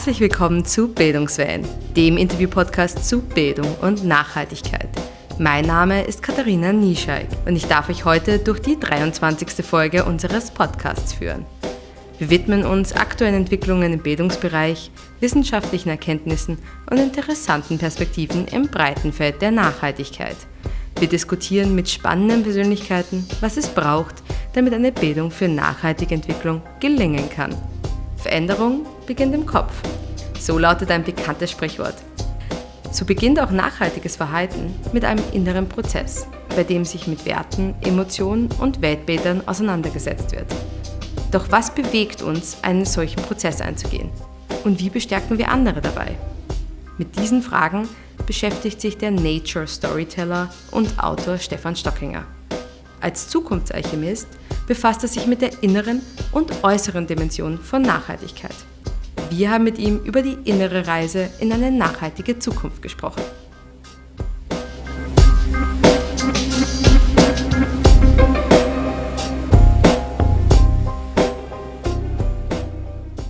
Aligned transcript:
Herzlich 0.00 0.20
willkommen 0.20 0.64
zu 0.64 0.88
Bildungswellen, 0.88 1.62
dem 1.94 2.16
Interview-Podcast 2.16 3.06
zu 3.06 3.20
Bildung 3.20 3.70
und 3.82 4.02
Nachhaltigkeit. 4.02 4.88
Mein 5.38 5.66
Name 5.66 6.04
ist 6.04 6.22
Katharina 6.22 6.72
Niescheik 6.72 7.26
und 7.44 7.54
ich 7.54 7.66
darf 7.66 7.90
euch 7.90 8.06
heute 8.06 8.38
durch 8.38 8.60
die 8.60 8.80
23. 8.80 9.62
Folge 9.62 10.06
unseres 10.06 10.52
Podcasts 10.52 11.12
führen. 11.12 11.44
Wir 12.18 12.30
widmen 12.30 12.64
uns 12.64 12.94
aktuellen 12.94 13.34
Entwicklungen 13.34 13.92
im 13.92 13.98
Bildungsbereich, 13.98 14.90
wissenschaftlichen 15.20 15.90
Erkenntnissen 15.90 16.56
und 16.90 16.96
interessanten 16.96 17.76
Perspektiven 17.76 18.48
im 18.48 18.68
breiten 18.68 19.12
Feld 19.12 19.42
der 19.42 19.50
Nachhaltigkeit. 19.50 20.36
Wir 20.98 21.08
diskutieren 21.08 21.74
mit 21.74 21.90
spannenden 21.90 22.42
Persönlichkeiten, 22.42 23.26
was 23.42 23.58
es 23.58 23.68
braucht, 23.68 24.14
damit 24.54 24.72
eine 24.72 24.92
Bildung 24.92 25.30
für 25.30 25.48
nachhaltige 25.48 26.14
Entwicklung 26.14 26.62
gelingen 26.80 27.28
kann. 27.28 27.54
Veränderung 28.16 28.86
beginnt 29.10 29.34
im 29.34 29.44
Kopf. 29.44 29.72
So 30.38 30.56
lautet 30.56 30.88
ein 30.92 31.02
bekanntes 31.02 31.50
Sprichwort. 31.50 31.96
So 32.92 33.04
beginnt 33.04 33.40
auch 33.40 33.50
nachhaltiges 33.50 34.14
Verhalten 34.14 34.72
mit 34.92 35.04
einem 35.04 35.24
inneren 35.32 35.68
Prozess, 35.68 36.28
bei 36.54 36.62
dem 36.62 36.84
sich 36.84 37.08
mit 37.08 37.26
Werten, 37.26 37.74
Emotionen 37.80 38.48
und 38.60 38.82
Weltbildern 38.82 39.42
auseinandergesetzt 39.48 40.30
wird. 40.30 40.46
Doch 41.32 41.50
was 41.50 41.74
bewegt 41.74 42.22
uns, 42.22 42.58
einen 42.62 42.84
solchen 42.84 43.20
Prozess 43.20 43.60
einzugehen? 43.60 44.10
Und 44.62 44.78
wie 44.78 44.90
bestärken 44.90 45.38
wir 45.38 45.50
andere 45.50 45.80
dabei? 45.80 46.16
Mit 46.96 47.18
diesen 47.18 47.42
Fragen 47.42 47.88
beschäftigt 48.28 48.80
sich 48.80 48.96
der 48.96 49.10
Nature 49.10 49.66
Storyteller 49.66 50.50
und 50.70 51.02
Autor 51.02 51.38
Stefan 51.38 51.74
Stockinger. 51.74 52.26
Als 53.00 53.26
Zukunftsalchemist 53.26 54.28
befasst 54.68 55.02
er 55.02 55.08
sich 55.08 55.26
mit 55.26 55.42
der 55.42 55.64
inneren 55.64 56.00
und 56.30 56.62
äußeren 56.62 57.08
Dimension 57.08 57.58
von 57.58 57.82
Nachhaltigkeit. 57.82 58.54
Wir 59.30 59.52
haben 59.52 59.62
mit 59.62 59.78
ihm 59.78 60.00
über 60.02 60.22
die 60.22 60.36
innere 60.44 60.88
Reise 60.88 61.30
in 61.38 61.52
eine 61.52 61.70
nachhaltige 61.70 62.40
Zukunft 62.40 62.82
gesprochen. 62.82 63.22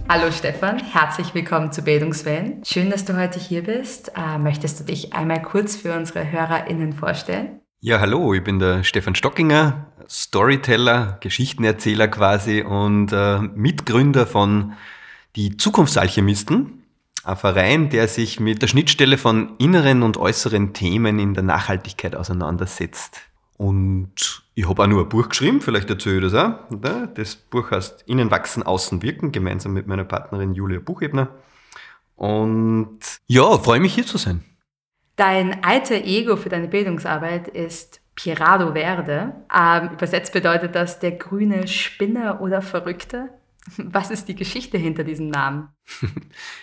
Hallo 0.09 0.33
Stefan, 0.33 0.79
herzlich 0.79 1.35
willkommen 1.35 1.71
zu 1.71 1.83
Bildungswellen. 1.83 2.65
Schön, 2.65 2.89
dass 2.91 3.05
du 3.05 3.17
heute 3.17 3.39
hier 3.39 3.63
bist. 3.63 4.13
Äh, 4.17 4.39
möchtest 4.39 4.81
du 4.81 4.85
dich 4.85 5.13
einmal 5.13 5.43
kurz 5.43 5.77
für 5.77 5.95
unsere 5.95 6.33
HörerInnen 6.33 6.95
vorstellen? 6.95 7.61
Ja, 7.81 8.01
hallo, 8.01 8.33
ich 8.33 8.43
bin 8.43 8.59
der 8.59 8.85
Stefan 8.85 9.15
Stockinger, 9.15 9.87
Storyteller, 10.09 11.19
Geschichtenerzähler 11.21 12.09
quasi 12.09 12.63
und 12.63 13.13
äh, 13.13 13.39
Mitgründer 13.41 14.27
von 14.27 14.73
Die 15.37 15.57
Zukunftsalchemisten, 15.57 16.85
ein 17.25 17.37
Verein, 17.37 17.91
der 17.91 18.09
sich 18.09 18.41
mit 18.41 18.63
der 18.63 18.67
Schnittstelle 18.67 19.19
von 19.19 19.57
inneren 19.59 20.03
und 20.03 20.17
äußeren 20.17 20.73
Themen 20.73 21.19
in 21.19 21.35
der 21.35 21.43
Nachhaltigkeit 21.43 22.17
auseinandersetzt. 22.17 23.21
Und 23.57 24.43
ich 24.55 24.69
habe 24.69 24.83
auch 24.83 24.87
nur 24.87 25.03
ein 25.03 25.09
Buch 25.09 25.29
geschrieben, 25.29 25.61
vielleicht 25.61 25.91
erzähle 25.91 26.27
ich 26.27 26.33
das 26.33 26.35
auch. 26.35 27.09
Das 27.15 27.37
Buch 27.37 27.71
heißt 27.71 28.05
Innen 28.07 28.31
wachsen, 28.31 28.63
außen 28.63 29.03
wirken, 29.03 29.33
gemeinsam 29.33 29.75
mit 29.75 29.87
meiner 29.87 30.05
Partnerin 30.05 30.55
Julia 30.55 30.81
Buchebner. 30.81 31.29
Und 32.17 32.99
ja, 33.27 33.59
freue 33.59 33.81
mich 33.81 33.95
hier 33.95 34.07
zu 34.07 34.19
sein. 34.19 34.45
Dein 35.17 35.63
alter 35.63 35.97
Ego 35.97 36.37
für 36.37 36.49
deine 36.49 36.69
Bildungsarbeit 36.69 37.49
ist 37.49 38.01
Pirado 38.15 38.73
Verde. 38.73 39.35
Ähm, 39.55 39.91
übersetzt 39.93 40.33
bedeutet 40.33 40.75
das 40.75 40.99
der 40.99 41.13
grüne 41.13 41.69
Spinner 41.69 42.41
oder 42.41 42.63
Verrückte. 42.63 43.29
Was 43.77 44.11
ist 44.11 44.27
die 44.29 44.35
Geschichte 44.35 44.79
hinter 44.79 45.05
diesem 45.05 45.29
Namen? 45.29 45.69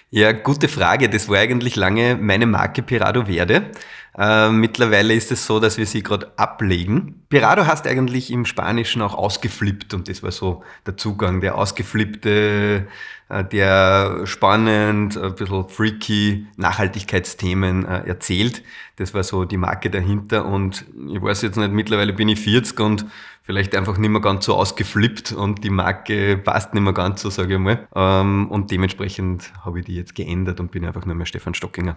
Ja, 0.10 0.32
gute 0.32 0.70
Frage. 0.70 1.10
Das 1.10 1.28
war 1.28 1.38
eigentlich 1.38 1.76
lange 1.76 2.16
meine 2.16 2.46
Marke 2.46 2.82
Pirado 2.82 3.26
Verde. 3.26 3.72
Äh, 4.18 4.50
mittlerweile 4.50 5.14
ist 5.14 5.32
es 5.32 5.46
so, 5.46 5.60
dass 5.60 5.78
wir 5.78 5.86
sie 5.86 6.02
gerade 6.02 6.32
ablegen. 6.38 7.24
Pirado 7.30 7.66
heißt 7.66 7.86
eigentlich 7.86 8.32
im 8.32 8.46
Spanischen 8.46 9.02
auch 9.02 9.14
ausgeflippt 9.14 9.94
und 9.94 10.10
das 10.10 10.24
war 10.24 10.32
so 10.32 10.64
der 10.88 10.98
Zugang, 10.98 11.40
der 11.40 11.56
ausgeflippte, 11.56 12.88
äh, 13.30 13.44
der 13.44 14.26
spannend, 14.26 15.18
ein 15.18 15.36
bisschen 15.36 15.70
freaky 15.70 16.48
Nachhaltigkeitsthemen 16.56 17.86
äh, 17.86 18.08
erzählt. 18.08 18.64
Das 18.96 19.14
war 19.14 19.24
so 19.24 19.46
die 19.46 19.58
Marke 19.58 19.92
dahinter 19.92 20.46
und 20.46 20.86
ich 21.14 21.22
weiß 21.22 21.44
jetzt 21.44 21.58
nicht, 21.58 21.72
mittlerweile 21.72 22.14
bin 22.14 22.30
ich 22.30 22.40
40 22.40 22.80
und 22.80 23.06
vielleicht 23.48 23.74
einfach 23.76 23.98
nicht 23.98 24.10
mehr 24.10 24.20
ganz 24.20 24.46
so 24.46 24.56
ausgeflippt 24.56 25.32
und 25.32 25.64
die 25.64 25.70
Marke 25.70 26.38
passt 26.38 26.74
nicht 26.74 26.84
mehr 26.84 26.92
ganz 26.92 27.22
so, 27.22 27.30
sage 27.30 27.54
ich 27.54 27.60
mal. 27.60 27.88
Ähm, 27.96 28.52
und 28.52 28.72
dementsprechend 28.72 29.54
habe 29.64 29.80
ich 29.80 29.86
die 29.86 29.96
jetzt 29.96 30.16
geändert 30.16 30.60
und 30.60 30.70
bin 30.72 30.84
einfach 30.84 31.06
nur 31.06 31.16
mehr 31.16 31.26
Stefan 31.26 31.54
Stockinger. 31.54 31.96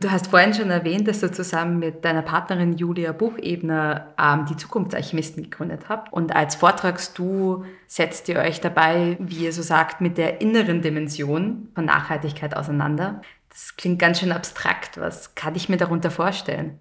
Du 0.00 0.12
hast 0.12 0.28
vorhin 0.28 0.54
schon 0.54 0.70
erwähnt, 0.70 1.08
dass 1.08 1.18
du 1.18 1.30
zusammen 1.30 1.57
mit 1.64 2.04
deiner 2.04 2.22
Partnerin 2.22 2.76
Julia 2.76 3.12
Buchebner 3.12 4.14
ähm, 4.18 4.46
die 4.46 4.56
Zukunftsalchemisten 4.56 5.44
gegründet 5.44 5.88
habt. 5.88 6.12
Und 6.12 6.34
als 6.34 6.54
Vortragsdu 6.54 7.64
setzt 7.86 8.28
ihr 8.28 8.36
euch 8.36 8.60
dabei, 8.60 9.16
wie 9.20 9.44
ihr 9.44 9.52
so 9.52 9.62
sagt, 9.62 10.00
mit 10.00 10.18
der 10.18 10.40
inneren 10.40 10.82
Dimension 10.82 11.68
von 11.74 11.84
Nachhaltigkeit 11.84 12.56
auseinander. 12.56 13.22
Das 13.50 13.76
klingt 13.76 13.98
ganz 13.98 14.20
schön 14.20 14.32
abstrakt. 14.32 14.98
Was 14.98 15.34
kann 15.34 15.54
ich 15.54 15.68
mir 15.68 15.76
darunter 15.76 16.10
vorstellen? 16.10 16.78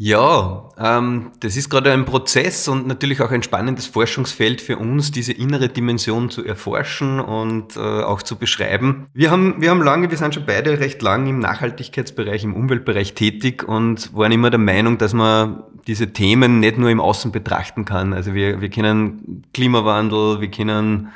Ja, 0.00 0.68
ähm, 0.78 1.32
das 1.40 1.56
ist 1.56 1.70
gerade 1.70 1.92
ein 1.92 2.04
Prozess 2.04 2.68
und 2.68 2.86
natürlich 2.86 3.20
auch 3.20 3.32
ein 3.32 3.42
spannendes 3.42 3.88
Forschungsfeld 3.88 4.60
für 4.60 4.76
uns, 4.76 5.10
diese 5.10 5.32
innere 5.32 5.68
Dimension 5.68 6.30
zu 6.30 6.44
erforschen 6.44 7.18
und 7.18 7.76
äh, 7.76 7.80
auch 7.80 8.22
zu 8.22 8.36
beschreiben. 8.36 9.08
Wir 9.12 9.32
haben, 9.32 9.60
wir 9.60 9.70
haben 9.70 9.82
lange, 9.82 10.08
wir 10.08 10.16
sind 10.16 10.36
schon 10.36 10.46
beide 10.46 10.78
recht 10.78 11.02
lang 11.02 11.26
im 11.26 11.40
Nachhaltigkeitsbereich, 11.40 12.44
im 12.44 12.54
Umweltbereich 12.54 13.14
tätig 13.14 13.66
und 13.66 14.14
waren 14.14 14.30
immer 14.30 14.50
der 14.50 14.60
Meinung, 14.60 14.98
dass 14.98 15.14
man 15.14 15.64
diese 15.88 16.12
Themen 16.12 16.60
nicht 16.60 16.78
nur 16.78 16.90
im 16.90 17.00
Außen 17.00 17.32
betrachten 17.32 17.84
kann. 17.84 18.12
Also 18.12 18.34
wir, 18.34 18.60
wir 18.60 18.70
kennen 18.70 19.42
Klimawandel, 19.52 20.40
wir 20.40 20.48
kennen 20.48 21.08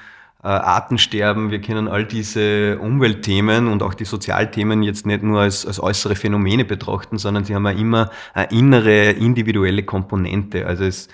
Artensterben, 0.48 1.50
wir 1.50 1.60
können 1.60 1.86
all 1.86 2.04
diese 2.04 2.78
Umweltthemen 2.80 3.69
und 3.69 3.82
auch 3.82 3.94
die 3.94 4.04
Sozialthemen 4.04 4.82
jetzt 4.82 5.06
nicht 5.06 5.22
nur 5.22 5.41
als, 5.41 5.64
als 5.64 5.80
äußere 5.80 6.16
Phänomene 6.16 6.64
betrachten, 6.64 7.16
sondern 7.16 7.44
sie 7.44 7.54
haben 7.54 7.66
auch 7.66 7.78
immer 7.78 8.10
eine 8.34 8.50
innere, 8.50 9.10
individuelle 9.10 9.84
Komponente. 9.84 10.66
Also 10.66 10.84
es, 10.84 11.08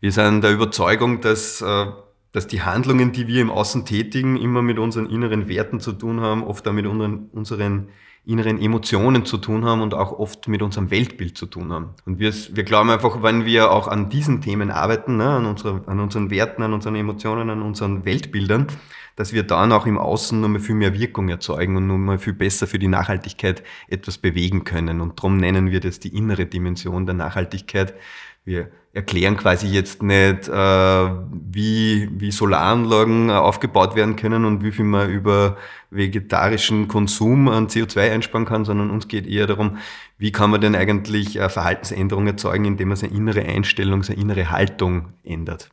wir 0.00 0.12
sind 0.12 0.42
der 0.42 0.52
Überzeugung, 0.52 1.20
dass, 1.20 1.60
äh, 1.60 1.86
dass 2.32 2.46
die 2.46 2.62
Handlungen, 2.62 3.12
die 3.12 3.26
wir 3.26 3.42
im 3.42 3.50
Außen 3.50 3.84
tätigen, 3.84 4.38
immer 4.38 4.62
mit 4.62 4.78
unseren 4.78 5.10
inneren 5.10 5.46
Werten 5.46 5.80
zu 5.80 5.92
tun 5.92 6.20
haben, 6.20 6.42
oft 6.42 6.66
auch 6.66 6.72
mit 6.72 6.86
unseren, 6.86 7.28
unseren 7.32 7.88
inneren 8.30 8.60
Emotionen 8.60 9.24
zu 9.24 9.38
tun 9.38 9.64
haben 9.64 9.82
und 9.82 9.94
auch 9.94 10.12
oft 10.18 10.48
mit 10.48 10.62
unserem 10.62 10.90
Weltbild 10.90 11.36
zu 11.36 11.46
tun 11.46 11.72
haben. 11.72 11.90
Und 12.06 12.18
wir, 12.18 12.32
wir 12.32 12.64
glauben 12.64 12.90
einfach, 12.90 13.22
wenn 13.22 13.44
wir 13.44 13.72
auch 13.72 13.88
an 13.88 14.08
diesen 14.08 14.40
Themen 14.40 14.70
arbeiten, 14.70 15.16
ne, 15.16 15.28
an, 15.28 15.46
unsere, 15.46 15.82
an 15.86 16.00
unseren 16.00 16.30
Werten, 16.30 16.62
an 16.62 16.72
unseren 16.72 16.94
Emotionen, 16.94 17.50
an 17.50 17.62
unseren 17.62 18.04
Weltbildern, 18.04 18.68
dass 19.16 19.32
wir 19.32 19.42
dann 19.42 19.72
auch 19.72 19.86
im 19.86 19.98
Außen 19.98 20.40
nochmal 20.40 20.60
viel 20.60 20.74
mehr 20.74 20.98
Wirkung 20.98 21.28
erzeugen 21.28 21.76
und 21.76 21.86
nochmal 21.86 22.18
viel 22.18 22.32
besser 22.32 22.66
für 22.66 22.78
die 22.78 22.88
Nachhaltigkeit 22.88 23.62
etwas 23.88 24.18
bewegen 24.18 24.64
können. 24.64 25.00
Und 25.00 25.18
darum 25.18 25.36
nennen 25.36 25.70
wir 25.70 25.80
das 25.80 26.00
die 26.00 26.16
innere 26.16 26.46
Dimension 26.46 27.06
der 27.06 27.14
Nachhaltigkeit. 27.14 27.94
Wir 28.44 28.70
erklären 28.92 29.36
quasi 29.36 29.68
jetzt 29.68 30.02
nicht, 30.02 30.48
äh, 30.48 30.52
wie, 30.52 32.08
wie 32.12 32.30
Solaranlagen 32.32 33.28
äh, 33.28 33.32
aufgebaut 33.32 33.94
werden 33.94 34.16
können 34.16 34.44
und 34.44 34.64
wie 34.64 34.72
viel 34.72 34.84
man 34.84 35.10
über 35.10 35.56
vegetarischen 35.90 36.88
Konsum 36.88 37.48
an 37.48 37.68
CO2 37.68 38.10
einsparen 38.10 38.46
kann, 38.46 38.64
sondern 38.64 38.90
uns 38.90 39.06
geht 39.06 39.26
eher 39.26 39.46
darum, 39.46 39.78
wie 40.18 40.32
kann 40.32 40.50
man 40.50 40.60
denn 40.60 40.74
eigentlich 40.74 41.38
äh, 41.38 41.48
Verhaltensänderungen 41.48 42.28
erzeugen, 42.28 42.64
indem 42.64 42.88
man 42.88 42.96
seine 42.96 43.14
innere 43.14 43.44
Einstellung, 43.44 44.02
seine 44.02 44.20
innere 44.20 44.50
Haltung 44.50 45.12
ändert. 45.22 45.70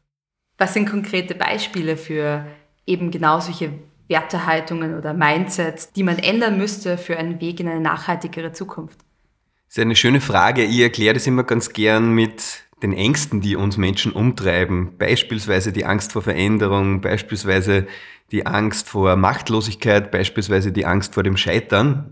Was 0.60 0.74
sind 0.74 0.90
konkrete 0.90 1.34
Beispiele 1.34 1.98
für 1.98 2.46
eben 2.86 3.10
genau 3.10 3.40
solche 3.40 3.74
Wertehaltungen 4.08 4.96
oder 4.96 5.14
Mindsets, 5.14 5.92
die 5.92 6.04
man 6.04 6.20
ändern 6.20 6.58
müsste 6.58 6.98
für 6.98 7.18
einen 7.18 7.42
Weg 7.42 7.60
in 7.60 7.68
eine 7.68 7.82
nachhaltigere 7.82 8.52
Zukunft? 8.52 9.00
Das 9.68 9.78
ist 9.78 9.82
eine 9.82 9.96
schöne 9.96 10.22
Frage. 10.22 10.64
Ich 10.64 10.80
erkläre 10.80 11.14
das 11.14 11.28
immer 11.28 11.44
ganz 11.44 11.74
gern 11.74 12.14
mit 12.14 12.64
den 12.82 12.94
Ängsten, 12.94 13.42
die 13.42 13.56
uns 13.56 13.78
Menschen 13.78 14.12
umtreiben. 14.14 14.98
Beispielsweise 14.98 15.72
die 15.72 15.86
Angst 15.86 16.14
vor 16.14 16.22
Veränderung, 16.22 17.02
beispielsweise 17.02 17.88
die 18.32 18.46
Angst 18.46 18.88
vor 18.88 19.16
Machtlosigkeit, 19.16 20.12
beispielsweise 20.12 20.72
die 20.72 20.86
Angst 20.86 21.14
vor 21.14 21.24
dem 21.24 21.38
Scheitern, 21.38 22.12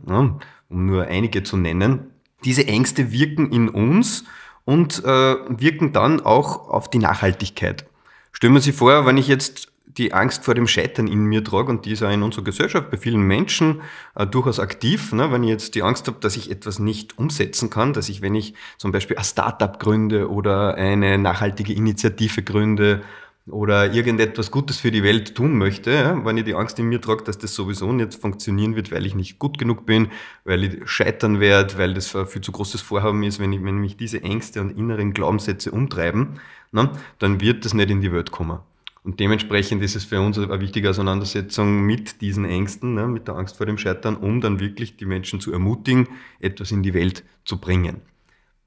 um 0.69 0.85
nur 0.87 1.05
einige 1.05 1.43
zu 1.43 1.55
nennen. 1.55 2.11
Diese 2.43 2.67
Ängste 2.67 3.11
wirken 3.11 3.51
in 3.51 3.69
uns 3.69 4.25
und 4.65 5.03
äh, 5.03 5.35
wirken 5.47 5.93
dann 5.93 6.21
auch 6.21 6.69
auf 6.69 6.89
die 6.89 6.99
Nachhaltigkeit. 6.99 7.85
Stellen 8.31 8.53
wir 8.53 8.61
sich 8.61 8.75
vor, 8.75 9.05
wenn 9.05 9.17
ich 9.17 9.27
jetzt 9.27 9.71
die 9.97 10.13
Angst 10.13 10.43
vor 10.43 10.55
dem 10.55 10.67
Scheitern 10.67 11.07
in 11.07 11.25
mir 11.25 11.43
trage 11.43 11.69
und 11.69 11.85
die 11.85 11.91
ist 11.91 12.03
auch 12.03 12.11
in 12.11 12.23
unserer 12.23 12.43
Gesellschaft 12.43 12.89
bei 12.91 12.97
vielen 12.97 13.21
Menschen 13.21 13.81
äh, 14.15 14.27
durchaus 14.27 14.59
aktiv. 14.59 15.13
Ne? 15.13 15.31
Wenn 15.31 15.43
ich 15.43 15.49
jetzt 15.49 15.75
die 15.75 15.83
Angst 15.83 16.07
habe, 16.07 16.17
dass 16.19 16.35
ich 16.35 16.51
etwas 16.51 16.79
nicht 16.79 17.17
umsetzen 17.17 17.69
kann, 17.69 17.93
dass 17.93 18.09
ich, 18.09 18.21
wenn 18.21 18.35
ich 18.35 18.53
zum 18.77 18.91
Beispiel 18.91 19.17
ein 19.17 19.23
Startup 19.23 19.79
gründe 19.79 20.29
oder 20.29 20.75
eine 20.75 21.17
nachhaltige 21.17 21.73
Initiative 21.73 22.43
gründe 22.43 23.03
oder 23.47 23.93
irgendetwas 23.93 24.49
Gutes 24.49 24.79
für 24.79 24.91
die 24.91 25.03
Welt 25.03 25.35
tun 25.35 25.57
möchte, 25.57 25.91
ja, 25.91 26.25
wenn 26.25 26.37
ich 26.37 26.45
die 26.45 26.55
Angst 26.55 26.79
in 26.79 26.87
mir 26.87 26.99
trage, 26.99 27.23
dass 27.23 27.37
das 27.37 27.53
sowieso 27.53 27.91
nicht 27.93 28.15
funktionieren 28.15 28.75
wird, 28.75 28.91
weil 28.91 29.05
ich 29.05 29.13
nicht 29.13 29.37
gut 29.37 29.59
genug 29.59 29.85
bin, 29.85 30.09
weil 30.45 30.63
ich 30.63 30.89
scheitern 30.89 31.39
werde, 31.39 31.77
weil 31.77 31.93
das 31.93 32.15
ein 32.15 32.25
viel 32.25 32.41
zu 32.41 32.51
großes 32.51 32.81
Vorhaben 32.81 33.21
ist, 33.23 33.39
wenn, 33.39 33.53
ich, 33.53 33.63
wenn 33.63 33.77
mich 33.77 33.97
diese 33.97 34.23
Ängste 34.23 34.61
und 34.61 34.71
inneren 34.71 35.13
Glaubenssätze 35.13 35.71
umtreiben, 35.71 36.39
ne, 36.71 36.89
dann 37.19 37.39
wird 37.39 37.65
das 37.65 37.75
nicht 37.75 37.91
in 37.91 38.01
die 38.01 38.11
Welt 38.11 38.31
kommen. 38.31 38.59
Und 39.05 39.19
dementsprechend 39.19 39.83
ist 39.83 39.95
es 39.95 40.03
für 40.03 40.19
uns 40.19 40.39
eine 40.39 40.59
wichtige 40.59 40.89
Auseinandersetzung 40.89 41.85
mit 41.85 42.21
diesen 42.21 42.43
Ängsten, 42.43 42.95
ne, 42.95 43.05
mit 43.07 43.27
der 43.27 43.35
Angst 43.35 43.55
vor 43.55 43.67
dem 43.67 43.77
Scheitern, 43.77 44.15
um 44.15 44.41
dann 44.41 44.59
wirklich 44.59 44.97
die 44.97 45.05
Menschen 45.05 45.39
zu 45.39 45.53
ermutigen, 45.53 46.07
etwas 46.39 46.71
in 46.71 46.81
die 46.81 46.95
Welt 46.95 47.23
zu 47.45 47.61
bringen. 47.61 48.01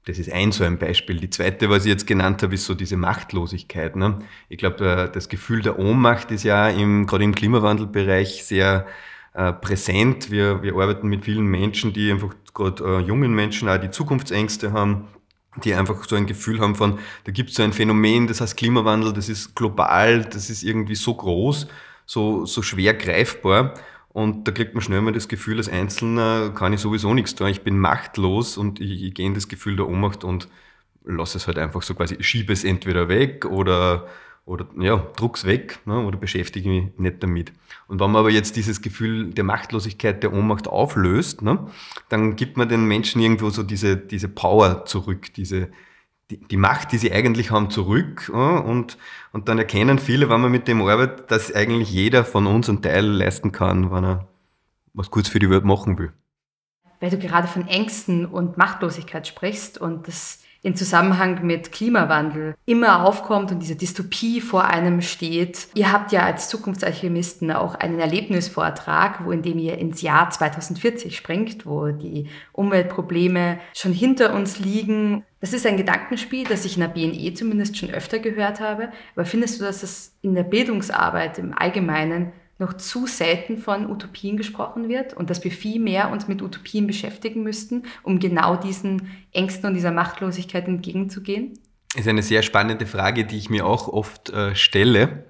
Das 0.05 0.17
ist 0.17 0.31
ein 0.31 0.53
so 0.53 0.63
ein 0.63 0.79
Beispiel. 0.79 1.17
Die 1.17 1.29
zweite, 1.29 1.69
was 1.69 1.83
ich 1.83 1.91
jetzt 1.91 2.07
genannt 2.07 2.41
habe, 2.41 2.55
ist 2.55 2.65
so 2.65 2.73
diese 2.73 2.95
Machtlosigkeit. 2.95 3.97
Ne? 3.97 4.19
Ich 4.47 4.57
glaube, 4.57 5.11
das 5.13 5.27
Gefühl 5.27 5.61
der 5.61 5.77
Ohnmacht 5.77 6.31
ist 6.31 6.43
ja 6.43 6.69
im, 6.69 7.05
gerade 7.05 7.25
im 7.25 7.35
Klimawandelbereich 7.35 8.45
sehr 8.45 8.87
äh, 9.33 9.51
präsent. 9.51 10.31
Wir, 10.31 10.63
wir 10.63 10.73
arbeiten 10.73 11.09
mit 11.09 11.25
vielen 11.25 11.47
Menschen, 11.47 11.91
die 11.91 12.13
einfach 12.13 12.33
gerade 12.53 12.81
äh, 12.85 12.99
jungen 13.01 13.35
Menschen 13.35 13.67
auch 13.67 13.77
die 13.77 13.91
Zukunftsängste 13.91 14.71
haben, 14.71 15.09
die 15.63 15.73
einfach 15.73 16.03
so 16.07 16.15
ein 16.15 16.27
Gefühl 16.27 16.59
haben 16.59 16.75
von, 16.75 16.99
da 17.23 17.31
gibt 17.31 17.49
es 17.49 17.55
so 17.55 17.63
ein 17.63 17.73
Phänomen, 17.73 18.27
das 18.27 18.41
heißt 18.41 18.57
Klimawandel, 18.57 19.13
das 19.13 19.29
ist 19.29 19.55
global, 19.55 20.25
das 20.25 20.49
ist 20.49 20.63
irgendwie 20.63 20.95
so 20.95 21.13
groß, 21.13 21.67
so, 22.05 22.45
so 22.45 22.61
schwer 22.61 22.93
greifbar. 22.93 23.73
Und 24.09 24.47
da 24.47 24.51
kriegt 24.51 24.73
man 24.73 24.81
schnell 24.81 25.01
mal 25.01 25.13
das 25.13 25.27
Gefühl, 25.27 25.57
als 25.57 25.69
Einzelner 25.69 26.49
kann 26.49 26.73
ich 26.73 26.79
sowieso 26.79 27.13
nichts 27.13 27.35
tun. 27.35 27.47
Ich 27.47 27.61
bin 27.61 27.77
machtlos 27.77 28.57
und 28.57 28.79
ich, 28.79 29.03
ich 29.03 29.13
gehe 29.13 29.25
in 29.25 29.35
das 29.35 29.47
Gefühl 29.47 29.75
der 29.75 29.87
Ohnmacht 29.87 30.23
und 30.23 30.47
lasse 31.05 31.37
es 31.37 31.47
halt 31.47 31.57
einfach 31.57 31.83
so 31.83 31.93
quasi, 31.93 32.21
schiebe 32.23 32.53
es 32.53 32.63
entweder 32.63 33.07
weg 33.07 33.45
oder, 33.45 34.07
oder 34.49 34.65
ja, 34.79 34.97
druck's 35.15 35.45
weg 35.45 35.79
ne, 35.85 35.99
oder 35.99 36.17
beschäftige 36.17 36.67
mich 36.67 36.85
nicht 36.97 37.21
damit. 37.21 37.53
Und 37.87 37.99
wenn 37.99 38.11
man 38.11 38.21
aber 38.21 38.31
jetzt 38.31 38.55
dieses 38.55 38.81
Gefühl 38.81 39.31
der 39.31 39.43
Machtlosigkeit, 39.43 40.23
der 40.23 40.33
Ohnmacht 40.33 40.67
auflöst, 40.67 41.43
ne, 41.43 41.67
dann 42.09 42.35
gibt 42.35 42.57
man 42.57 42.67
den 42.67 42.85
Menschen 42.85 43.21
irgendwo 43.21 43.51
so 43.51 43.61
diese, 43.61 43.95
diese 43.95 44.27
Power 44.27 44.85
zurück, 44.85 45.31
diese, 45.35 45.69
die, 46.31 46.37
die 46.37 46.57
Macht, 46.57 46.91
die 46.91 46.97
sie 46.97 47.11
eigentlich 47.11 47.51
haben, 47.51 47.69
zurück. 47.69 48.29
Und, 48.33 48.97
und 49.31 49.47
dann 49.49 49.59
erkennen 49.59 49.99
viele, 49.99 50.29
wenn 50.29 50.41
man 50.41 50.51
mit 50.51 50.67
dem 50.67 50.81
arbeitet, 50.81 51.29
dass 51.29 51.53
eigentlich 51.53 51.91
jeder 51.91 52.25
von 52.25 52.47
uns 52.47 52.69
einen 52.69 52.81
Teil 52.81 53.05
leisten 53.05 53.51
kann, 53.51 53.91
wenn 53.91 54.03
er 54.03 54.27
was 54.95 55.11
kurz 55.11 55.27
für 55.27 55.39
die 55.39 55.49
Welt 55.51 55.63
machen 55.63 55.99
will. 55.99 56.11
Weil 56.99 57.11
du 57.11 57.19
gerade 57.19 57.47
von 57.47 57.67
Ängsten 57.67 58.25
und 58.25 58.57
Machtlosigkeit 58.57 59.27
sprichst 59.27 59.77
und 59.77 60.07
das 60.07 60.39
in 60.61 60.75
Zusammenhang 60.75 61.45
mit 61.45 61.71
Klimawandel 61.71 62.55
immer 62.65 63.05
aufkommt 63.05 63.51
und 63.51 63.59
diese 63.59 63.77
Dystopie 63.77 64.41
vor 64.41 64.65
einem 64.65 65.01
steht. 65.01 65.67
Ihr 65.73 65.91
habt 65.91 66.11
ja 66.11 66.23
als 66.23 66.49
Zukunftsalchemisten 66.49 67.51
auch 67.51 67.75
einen 67.75 67.99
Erlebnisvortrag, 67.99 69.25
wo 69.25 69.31
in 69.31 69.41
dem 69.41 69.57
ihr 69.57 69.77
ins 69.77 70.01
Jahr 70.01 70.29
2040 70.29 71.15
springt, 71.15 71.65
wo 71.65 71.87
die 71.87 72.27
Umweltprobleme 72.51 73.59
schon 73.73 73.93
hinter 73.93 74.33
uns 74.33 74.59
liegen. 74.59 75.23
Das 75.39 75.53
ist 75.53 75.65
ein 75.65 75.77
Gedankenspiel, 75.77 76.45
das 76.45 76.65
ich 76.65 76.75
in 76.75 76.81
der 76.81 76.89
BNE 76.89 77.33
zumindest 77.33 77.77
schon 77.77 77.91
öfter 77.91 78.19
gehört 78.19 78.59
habe. 78.59 78.89
Aber 79.15 79.25
findest 79.25 79.61
du, 79.61 79.65
dass 79.65 79.83
es 79.83 80.17
in 80.21 80.35
der 80.35 80.43
Bildungsarbeit 80.43 81.39
im 81.39 81.57
Allgemeinen 81.57 82.33
noch 82.59 82.73
zu 82.73 83.07
selten 83.07 83.57
von 83.57 83.89
Utopien 83.89 84.37
gesprochen 84.37 84.89
wird 84.89 85.13
und 85.13 85.29
dass 85.29 85.43
wir 85.43 85.51
viel 85.51 85.79
mehr 85.79 86.11
uns 86.11 86.27
mit 86.27 86.41
Utopien 86.41 86.85
beschäftigen 86.85 87.41
müssten, 87.41 87.83
um 88.03 88.19
genau 88.19 88.55
diesen 88.57 89.09
Ängsten 89.31 89.69
und 89.69 89.73
dieser 89.73 89.91
Machtlosigkeit 89.91 90.67
entgegenzugehen? 90.67 91.57
Das 91.93 92.01
ist 92.01 92.07
eine 92.07 92.21
sehr 92.21 92.43
spannende 92.43 92.85
Frage, 92.85 93.25
die 93.25 93.37
ich 93.37 93.49
mir 93.49 93.65
auch 93.65 93.87
oft 93.87 94.29
äh, 94.29 94.53
stelle. 94.55 95.23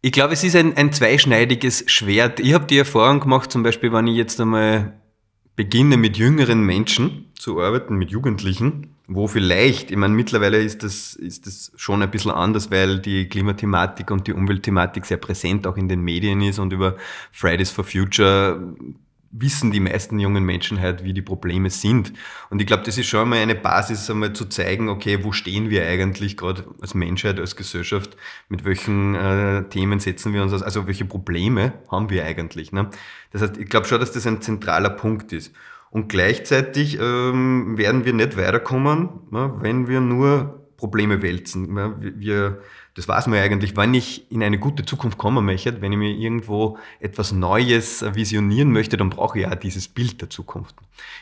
Ich 0.00 0.12
glaube, 0.12 0.32
es 0.32 0.42
ist 0.42 0.56
ein, 0.56 0.76
ein 0.76 0.92
zweischneidiges 0.92 1.84
Schwert. 1.86 2.40
Ich 2.40 2.54
habe 2.54 2.64
die 2.64 2.78
Erfahrung 2.78 3.20
gemacht, 3.20 3.52
zum 3.52 3.62
Beispiel, 3.62 3.92
wenn 3.92 4.06
ich 4.06 4.16
jetzt 4.16 4.40
einmal 4.40 4.94
beginne, 5.60 5.98
mit 5.98 6.16
jüngeren 6.16 6.64
Menschen 6.64 7.26
zu 7.34 7.60
arbeiten, 7.60 7.96
mit 7.96 8.10
Jugendlichen, 8.10 8.94
wo 9.08 9.26
vielleicht, 9.26 9.90
ich 9.90 9.96
meine, 9.98 10.14
mittlerweile 10.14 10.56
ist 10.56 10.82
das, 10.82 11.12
ist 11.12 11.46
das 11.46 11.70
schon 11.76 12.00
ein 12.00 12.10
bisschen 12.10 12.30
anders, 12.30 12.70
weil 12.70 12.98
die 12.98 13.28
Klimathematik 13.28 14.10
und 14.10 14.26
die 14.26 14.32
Umweltthematik 14.32 15.04
sehr 15.04 15.18
präsent 15.18 15.66
auch 15.66 15.76
in 15.76 15.86
den 15.86 16.00
Medien 16.00 16.40
ist 16.40 16.58
und 16.58 16.72
über 16.72 16.96
Fridays 17.30 17.70
for 17.70 17.84
Future 17.84 18.74
wissen 19.30 19.70
die 19.70 19.80
meisten 19.80 20.18
jungen 20.18 20.44
Menschen 20.44 20.80
halt, 20.80 21.04
wie 21.04 21.12
die 21.12 21.22
Probleme 21.22 21.70
sind. 21.70 22.12
Und 22.50 22.60
ich 22.60 22.66
glaube, 22.66 22.82
das 22.82 22.98
ist 22.98 23.06
schon 23.06 23.28
mal 23.28 23.38
eine 23.38 23.54
Basis, 23.54 24.10
einmal 24.10 24.32
zu 24.32 24.46
zeigen, 24.46 24.88
okay, 24.88 25.22
wo 25.22 25.32
stehen 25.32 25.70
wir 25.70 25.86
eigentlich 25.86 26.36
gerade 26.36 26.64
als 26.80 26.94
Menschheit, 26.94 27.38
als 27.38 27.54
Gesellschaft, 27.54 28.16
mit 28.48 28.64
welchen 28.64 29.14
äh, 29.14 29.68
Themen 29.68 30.00
setzen 30.00 30.34
wir 30.34 30.42
uns 30.42 30.52
aus, 30.52 30.62
also 30.62 30.86
welche 30.86 31.04
Probleme 31.04 31.74
haben 31.90 32.10
wir 32.10 32.24
eigentlich. 32.24 32.72
Ne? 32.72 32.90
Das 33.30 33.42
heißt, 33.42 33.56
ich 33.56 33.68
glaube 33.68 33.86
schon, 33.86 34.00
dass 34.00 34.12
das 34.12 34.26
ein 34.26 34.42
zentraler 34.42 34.90
Punkt 34.90 35.32
ist. 35.32 35.52
Und 35.90 36.08
gleichzeitig 36.08 36.98
ähm, 37.00 37.76
werden 37.76 38.04
wir 38.04 38.12
nicht 38.12 38.36
weiterkommen, 38.36 39.08
ne, 39.30 39.52
wenn 39.58 39.88
wir 39.88 40.00
nur 40.00 40.60
Probleme 40.76 41.20
wälzen. 41.20 41.74
Ne. 41.74 41.94
Wir, 41.98 42.60
das 42.94 43.06
weiß 43.06 43.28
man 43.28 43.38
ja 43.38 43.44
eigentlich, 43.44 43.76
wenn 43.76 43.94
ich 43.94 44.30
in 44.30 44.42
eine 44.42 44.58
gute 44.58 44.84
Zukunft 44.84 45.16
kommen 45.16 45.44
möchte, 45.44 45.80
wenn 45.80 45.92
ich 45.92 45.98
mir 45.98 46.10
irgendwo 46.10 46.78
etwas 46.98 47.32
Neues 47.32 48.04
visionieren 48.14 48.72
möchte, 48.72 48.96
dann 48.96 49.10
brauche 49.10 49.38
ich 49.38 49.44
ja 49.44 49.54
dieses 49.54 49.88
Bild 49.88 50.20
der 50.20 50.30
Zukunft. 50.30 50.74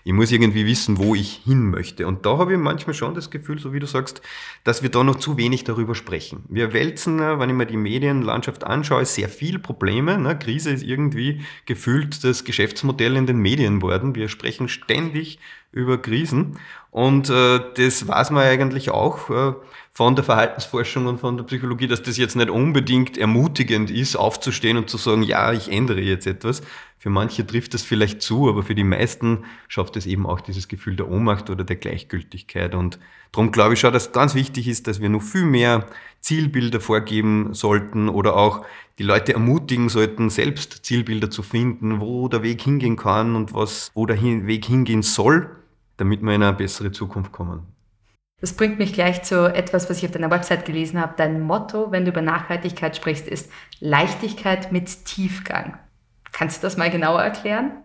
Ich 0.05 0.13
muss 0.13 0.33
irgendwie 0.33 0.67
wissen, 0.67 0.99
wo 0.99 1.15
ich 1.15 1.43
hin 1.45 1.71
möchte. 1.71 2.07
Und 2.07 2.25
da 2.25 2.39
habe 2.39 2.53
ich 2.53 2.59
manchmal 2.59 2.95
schon 2.95 3.15
das 3.15 3.31
Gefühl, 3.31 3.59
so 3.59 3.73
wie 3.73 3.81
du 3.81 3.87
sagst, 3.87 4.23
dass 4.65 4.83
wir 4.83 4.91
da 4.91 5.05
noch 5.05 5.17
zu 5.17 5.37
wenig 5.37 5.65
darüber 5.65 5.95
sprechen. 5.95 6.45
Wir 6.49 6.73
wälzen, 6.73 7.19
wenn 7.21 7.51
ich 7.51 7.57
mir 7.57 7.67
die 7.67 7.77
Medienlandschaft 7.77 8.65
anschaue, 8.65 9.05
sehr 9.05 9.29
viel 9.29 9.59
Probleme. 9.59 10.19
Ne? 10.19 10.39
Krise 10.39 10.71
ist 10.71 10.83
irgendwie 10.83 11.43
gefühlt 11.67 12.25
das 12.25 12.45
Geschäftsmodell 12.45 13.17
in 13.17 13.27
den 13.27 13.39
Medien 13.39 13.83
worden. 13.83 14.15
Wir 14.15 14.29
sprechen 14.29 14.69
ständig 14.69 15.39
über 15.73 15.99
Krisen. 15.99 16.59
Und 16.91 17.31
äh, 17.31 17.61
das 17.77 18.09
weiß 18.09 18.31
man 18.31 18.45
eigentlich 18.45 18.91
auch 18.91 19.31
äh, 19.31 19.53
von 19.93 20.15
der 20.15 20.25
Verhaltensforschung 20.25 21.07
und 21.07 21.19
von 21.19 21.37
der 21.37 21.45
Psychologie, 21.45 21.89
dass 21.89 22.03
das 22.03 22.17
jetzt 22.17 22.37
nicht 22.37 22.51
unbedingt 22.51 23.19
ermutigend 23.19 23.91
ist, 23.91 24.17
aufzustehen 24.17 24.77
und 24.77 24.89
zu 24.89 24.97
sagen, 24.97 25.23
ja, 25.23 25.53
ich 25.53 25.71
ändere 25.71 26.01
jetzt 26.01 26.27
etwas. 26.27 26.63
Für 26.99 27.11
manche 27.11 27.47
trifft 27.47 27.75
das 27.75 27.83
vielleicht 27.83 28.23
zu, 28.23 28.49
aber 28.49 28.63
für 28.63 28.75
die 28.75 28.85
meisten 28.85 29.45
schafft 29.69 29.97
es 29.97 30.07
eben 30.07 30.27
auch 30.27 30.41
dieses 30.41 30.69
Gefühl 30.69 30.97
der 30.97 31.09
Ohnmacht 31.09 31.49
oder 31.49 31.65
der 31.65 31.77
Gleichgültigkeit. 31.77 32.75
Und 32.75 32.99
darum 33.33 33.53
glaube 33.53 33.75
ich 33.75 33.81
schon, 33.81 33.93
dass 33.93 34.13
ganz 34.13 34.35
wichtig 34.35 34.67
ist, 34.67 34.87
dass 34.89 35.01
wir 35.01 35.09
noch 35.09 35.23
viel 35.23 35.45
mehr 35.45 35.87
Zielbilder 36.21 36.81
vorgeben 36.81 37.55
sollten 37.55 38.09
oder 38.09 38.37
auch 38.37 38.65
die 38.99 39.05
Leute 39.05 39.33
ermutigen 39.33 39.89
sollten, 39.89 40.29
selbst 40.29 40.85
Zielbilder 40.85 41.31
zu 41.31 41.43
finden, 41.43 42.01
wo 42.01 42.29
der 42.29 42.43
Weg 42.43 42.61
hingehen 42.63 42.97
kann 42.97 43.37
und 43.37 43.55
was, 43.55 43.93
wo 43.95 44.07
der 44.07 44.21
Weg 44.21 44.65
hingehen 44.65 45.03
soll 45.03 45.55
damit 45.99 46.23
wir 46.23 46.35
in 46.35 46.43
eine 46.43 46.57
bessere 46.57 46.91
Zukunft 46.91 47.33
kommen. 47.33 47.67
Das 48.41 48.53
bringt 48.53 48.79
mich 48.79 48.93
gleich 48.93 49.23
zu 49.25 49.53
etwas, 49.53 49.91
was 49.91 49.99
ich 49.99 50.07
auf 50.07 50.13
deiner 50.13 50.31
Website 50.31 50.65
gelesen 50.65 51.01
habe. 51.01 51.15
Dein 51.17 51.43
Motto, 51.43 51.91
wenn 51.91 52.05
du 52.05 52.13
über 52.13 52.23
Nachhaltigkeit 52.23 52.97
sprichst, 52.97 53.27
ist 53.27 53.51
Leichtigkeit 53.81 54.71
mit 54.71 55.05
Tiefgang. 55.05 55.77
Kannst 56.39 56.63
du 56.63 56.67
das 56.69 56.77
mal 56.77 56.89
genauer 56.89 57.21
erklären? 57.21 57.83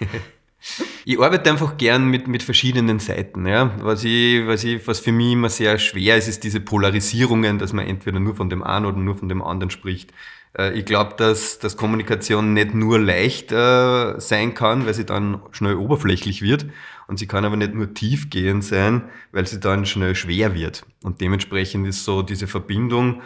ich 1.06 1.18
arbeite 1.18 1.50
einfach 1.50 1.78
gern 1.78 2.04
mit, 2.04 2.28
mit 2.28 2.42
verschiedenen 2.42 2.98
Seiten. 2.98 3.46
Ja. 3.46 3.70
Was, 3.80 4.04
ich, 4.04 4.46
was, 4.46 4.64
ich, 4.64 4.86
was 4.86 5.00
für 5.00 5.12
mich 5.12 5.32
immer 5.32 5.48
sehr 5.48 5.78
schwer 5.78 6.18
ist, 6.18 6.28
ist 6.28 6.44
diese 6.44 6.60
Polarisierungen, 6.60 7.58
dass 7.58 7.72
man 7.72 7.86
entweder 7.86 8.20
nur 8.20 8.34
von 8.34 8.50
dem 8.50 8.62
einen 8.62 8.84
oder 8.84 8.98
nur 8.98 9.14
von 9.14 9.30
dem 9.30 9.40
anderen 9.40 9.70
spricht. 9.70 10.12
Äh, 10.58 10.78
ich 10.78 10.84
glaube, 10.84 11.14
dass, 11.16 11.58
dass 11.58 11.78
Kommunikation 11.78 12.52
nicht 12.52 12.74
nur 12.74 12.98
leicht 12.98 13.50
äh, 13.50 14.20
sein 14.20 14.52
kann, 14.52 14.84
weil 14.84 14.92
sie 14.92 15.06
dann 15.06 15.40
schnell 15.52 15.76
oberflächlich 15.76 16.42
wird, 16.42 16.66
und 17.08 17.18
sie 17.18 17.26
kann 17.26 17.44
aber 17.44 17.56
nicht 17.56 17.72
nur 17.72 17.94
tiefgehend 17.94 18.64
sein, 18.64 19.08
weil 19.32 19.46
sie 19.46 19.60
dann 19.60 19.86
schnell 19.86 20.14
schwer 20.16 20.54
wird. 20.54 20.84
Und 21.02 21.20
dementsprechend 21.20 21.86
ist 21.86 22.04
so 22.04 22.20
diese 22.20 22.46
Verbindung, 22.48 23.22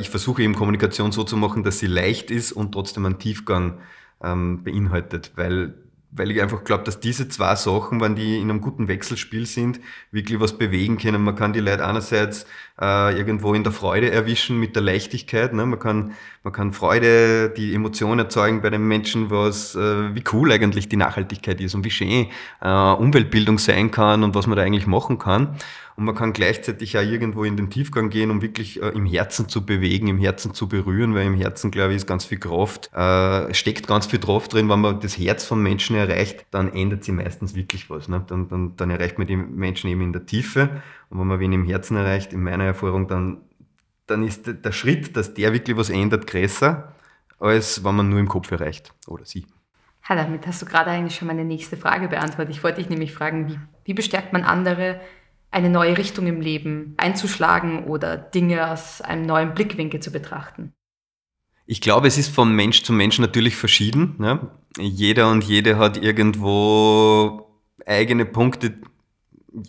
ich 0.00 0.08
versuche 0.08 0.42
eben 0.42 0.54
Kommunikation 0.54 1.12
so 1.12 1.24
zu 1.24 1.36
machen, 1.36 1.62
dass 1.62 1.78
sie 1.78 1.88
leicht 1.88 2.30
ist 2.30 2.52
und 2.52 2.72
trotzdem 2.72 3.04
einen 3.04 3.18
Tiefgang 3.18 3.78
ähm, 4.22 4.64
beinhaltet, 4.64 5.32
weil 5.36 5.74
weil 6.10 6.30
ich 6.30 6.40
einfach 6.40 6.64
glaube, 6.64 6.84
dass 6.84 7.00
diese 7.00 7.28
zwei 7.28 7.54
Sachen, 7.54 8.00
wenn 8.00 8.14
die 8.14 8.38
in 8.38 8.50
einem 8.50 8.62
guten 8.62 8.88
Wechselspiel 8.88 9.44
sind, 9.44 9.78
wirklich 10.10 10.40
was 10.40 10.56
bewegen 10.56 10.96
können. 10.96 11.22
Man 11.22 11.36
kann 11.36 11.52
die 11.52 11.60
Leute 11.60 11.86
einerseits 11.86 12.46
äh, 12.80 13.16
irgendwo 13.16 13.52
in 13.52 13.62
der 13.62 13.72
Freude 13.72 14.10
erwischen 14.10 14.58
mit 14.58 14.74
der 14.74 14.82
Leichtigkeit. 14.82 15.52
Ne? 15.52 15.66
Man, 15.66 15.78
kann, 15.78 16.12
man 16.44 16.52
kann 16.52 16.72
Freude, 16.72 17.50
die 17.50 17.74
Emotion 17.74 18.18
erzeugen 18.18 18.62
bei 18.62 18.70
den 18.70 18.88
Menschen, 18.88 19.30
was, 19.30 19.74
äh, 19.74 20.14
wie 20.14 20.24
cool 20.32 20.50
eigentlich 20.50 20.88
die 20.88 20.96
Nachhaltigkeit 20.96 21.60
ist 21.60 21.74
und 21.74 21.84
wie 21.84 21.90
schön 21.90 22.28
äh, 22.62 22.68
Umweltbildung 22.68 23.58
sein 23.58 23.90
kann 23.90 24.24
und 24.24 24.34
was 24.34 24.46
man 24.46 24.56
da 24.56 24.62
eigentlich 24.62 24.86
machen 24.86 25.18
kann. 25.18 25.56
Und 25.98 26.04
man 26.04 26.14
kann 26.14 26.32
gleichzeitig 26.32 26.96
auch 26.96 27.02
irgendwo 27.02 27.42
in 27.42 27.56
den 27.56 27.70
Tiefgang 27.70 28.08
gehen, 28.08 28.30
um 28.30 28.40
wirklich 28.40 28.80
äh, 28.80 28.90
im 28.90 29.04
Herzen 29.04 29.48
zu 29.48 29.66
bewegen, 29.66 30.06
im 30.06 30.18
Herzen 30.18 30.54
zu 30.54 30.68
berühren, 30.68 31.14
weil 31.14 31.26
im 31.26 31.34
Herzen, 31.34 31.72
glaube 31.72 31.90
ich, 31.90 31.96
ist 31.96 32.06
ganz 32.06 32.24
viel 32.24 32.38
Kraft, 32.38 32.88
äh, 32.94 33.52
steckt 33.52 33.88
ganz 33.88 34.06
viel 34.06 34.20
Kraft 34.20 34.52
drin. 34.52 34.68
Wenn 34.68 34.80
man 34.80 35.00
das 35.00 35.18
Herz 35.18 35.44
von 35.44 35.60
Menschen 35.60 35.96
erreicht, 35.96 36.46
dann 36.52 36.72
ändert 36.72 37.02
sich 37.02 37.12
meistens 37.12 37.56
wirklich 37.56 37.90
was. 37.90 38.08
Ne? 38.08 38.24
Dann, 38.28 38.48
dann, 38.48 38.76
dann 38.76 38.90
erreicht 38.90 39.18
man 39.18 39.26
die 39.26 39.36
Menschen 39.36 39.90
eben 39.90 40.00
in 40.02 40.12
der 40.12 40.24
Tiefe. 40.24 40.70
Und 41.10 41.18
wenn 41.18 41.26
man 41.26 41.40
wen 41.40 41.52
im 41.52 41.64
Herzen 41.66 41.96
erreicht, 41.96 42.32
in 42.32 42.44
meiner 42.44 42.64
Erfahrung, 42.64 43.08
dann 43.08 43.38
dann 44.08 44.26
ist 44.26 44.46
der 44.46 44.72
Schritt, 44.72 45.16
dass 45.16 45.34
der 45.34 45.52
wirklich 45.52 45.76
was 45.76 45.90
ändert, 45.90 46.26
größer, 46.26 46.92
als 47.38 47.84
wenn 47.84 47.94
man 47.94 48.08
nur 48.08 48.18
im 48.18 48.28
Kopf 48.28 48.50
erreicht. 48.50 48.92
Oder 49.06 49.24
sie. 49.24 49.46
Ha, 50.08 50.14
damit 50.14 50.46
hast 50.46 50.62
du 50.62 50.66
gerade 50.66 50.90
eigentlich 50.90 51.16
schon 51.16 51.28
meine 51.28 51.44
nächste 51.44 51.76
Frage 51.76 52.08
beantwortet. 52.08 52.54
Ich 52.54 52.64
wollte 52.64 52.80
dich 52.80 52.88
nämlich 52.88 53.12
fragen, 53.12 53.48
wie, 53.48 53.58
wie 53.84 53.94
bestärkt 53.94 54.32
man 54.32 54.42
andere, 54.42 55.00
eine 55.50 55.70
neue 55.70 55.96
Richtung 55.96 56.26
im 56.26 56.40
Leben 56.40 56.94
einzuschlagen 56.96 57.84
oder 57.84 58.16
Dinge 58.16 58.70
aus 58.70 59.00
einem 59.00 59.26
neuen 59.26 59.54
Blickwinkel 59.54 60.00
zu 60.00 60.10
betrachten? 60.10 60.72
Ich 61.66 61.80
glaube, 61.80 62.08
es 62.08 62.16
ist 62.16 62.34
von 62.34 62.54
Mensch 62.54 62.82
zu 62.82 62.92
Mensch 62.92 63.18
natürlich 63.18 63.56
verschieden. 63.56 64.14
Ne? 64.18 64.50
Jeder 64.78 65.30
und 65.30 65.44
jede 65.44 65.76
hat 65.78 66.02
irgendwo 66.02 67.60
eigene 67.86 68.24
Punkte, 68.24 68.74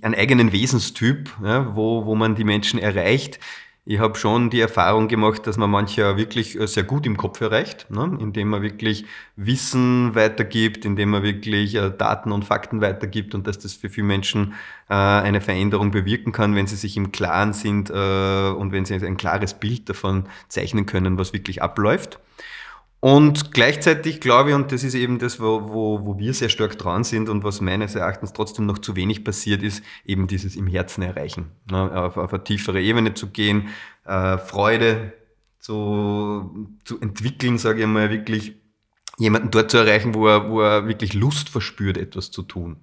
einen 0.01 0.15
eigenen 0.15 0.51
Wesenstyp, 0.51 1.29
ja, 1.43 1.75
wo, 1.75 2.05
wo 2.05 2.15
man 2.15 2.35
die 2.35 2.43
Menschen 2.43 2.79
erreicht. 2.79 3.39
Ich 3.85 3.99
habe 3.99 4.17
schon 4.17 4.49
die 4.49 4.59
Erfahrung 4.59 5.07
gemacht, 5.07 5.47
dass 5.47 5.57
man 5.57 5.71
manche 5.71 6.17
wirklich 6.17 6.59
äh, 6.59 6.67
sehr 6.67 6.83
gut 6.83 7.05
im 7.05 7.17
Kopf 7.17 7.41
erreicht, 7.41 7.89
ne? 7.89 8.17
indem 8.19 8.49
man 8.49 8.61
wirklich 8.61 9.05
Wissen 9.35 10.13
weitergibt, 10.13 10.85
indem 10.85 11.09
man 11.09 11.23
wirklich 11.23 11.75
äh, 11.75 11.89
Daten 11.89 12.31
und 12.31 12.45
Fakten 12.45 12.81
weitergibt 12.81 13.33
und 13.33 13.47
dass 13.47 13.57
das 13.57 13.73
für 13.73 13.89
viele 13.89 14.05
Menschen 14.05 14.53
äh, 14.89 14.93
eine 14.93 15.41
Veränderung 15.41 15.91
bewirken 15.91 16.31
kann, 16.31 16.55
wenn 16.55 16.67
sie 16.67 16.75
sich 16.75 16.97
im 16.97 17.11
Klaren 17.11 17.53
sind 17.53 17.89
und 17.89 18.71
wenn 18.71 18.85
sie 18.85 18.93
ein 18.95 19.17
klares 19.17 19.53
Bild 19.53 19.89
davon 19.89 20.25
zeichnen 20.49 20.85
können, 20.85 21.17
was 21.17 21.33
wirklich 21.33 21.61
abläuft. 21.61 22.19
Und 23.01 23.53
gleichzeitig 23.53 24.19
glaube 24.19 24.49
ich, 24.49 24.55
und 24.55 24.71
das 24.73 24.83
ist 24.83 24.93
eben 24.93 25.19
das, 25.19 25.39
wo, 25.39 25.69
wo, 25.71 26.05
wo 26.05 26.19
wir 26.19 26.33
sehr 26.33 26.49
stark 26.49 26.77
dran 26.77 27.05
sind 27.05 27.29
und 27.29 27.45
was 27.45 27.61
meines 27.61 27.95
Erachtens 27.95 28.33
trotzdem 28.33 28.65
noch 28.65 28.77
zu 28.79 28.95
wenig 28.97 29.23
passiert 29.23 29.63
ist, 29.63 29.83
eben 30.05 30.27
dieses 30.27 30.57
im 30.57 30.67
Herzen 30.67 31.01
erreichen, 31.01 31.51
ne, 31.71 31.91
auf, 31.93 32.17
auf 32.17 32.33
eine 32.33 32.43
tiefere 32.43 32.81
Ebene 32.81 33.13
zu 33.13 33.27
gehen, 33.27 33.69
äh, 34.05 34.37
Freude 34.37 35.13
zu, 35.59 36.67
zu 36.83 36.99
entwickeln, 36.99 37.57
sage 37.57 37.81
ich 37.81 37.87
mal, 37.87 38.09
wirklich 38.09 38.55
jemanden 39.17 39.51
dort 39.51 39.71
zu 39.71 39.77
erreichen, 39.77 40.13
wo 40.13 40.27
er, 40.27 40.49
wo 40.49 40.61
er 40.61 40.87
wirklich 40.87 41.13
Lust 41.13 41.49
verspürt, 41.49 41.97
etwas 41.97 42.31
zu 42.31 42.41
tun. 42.41 42.77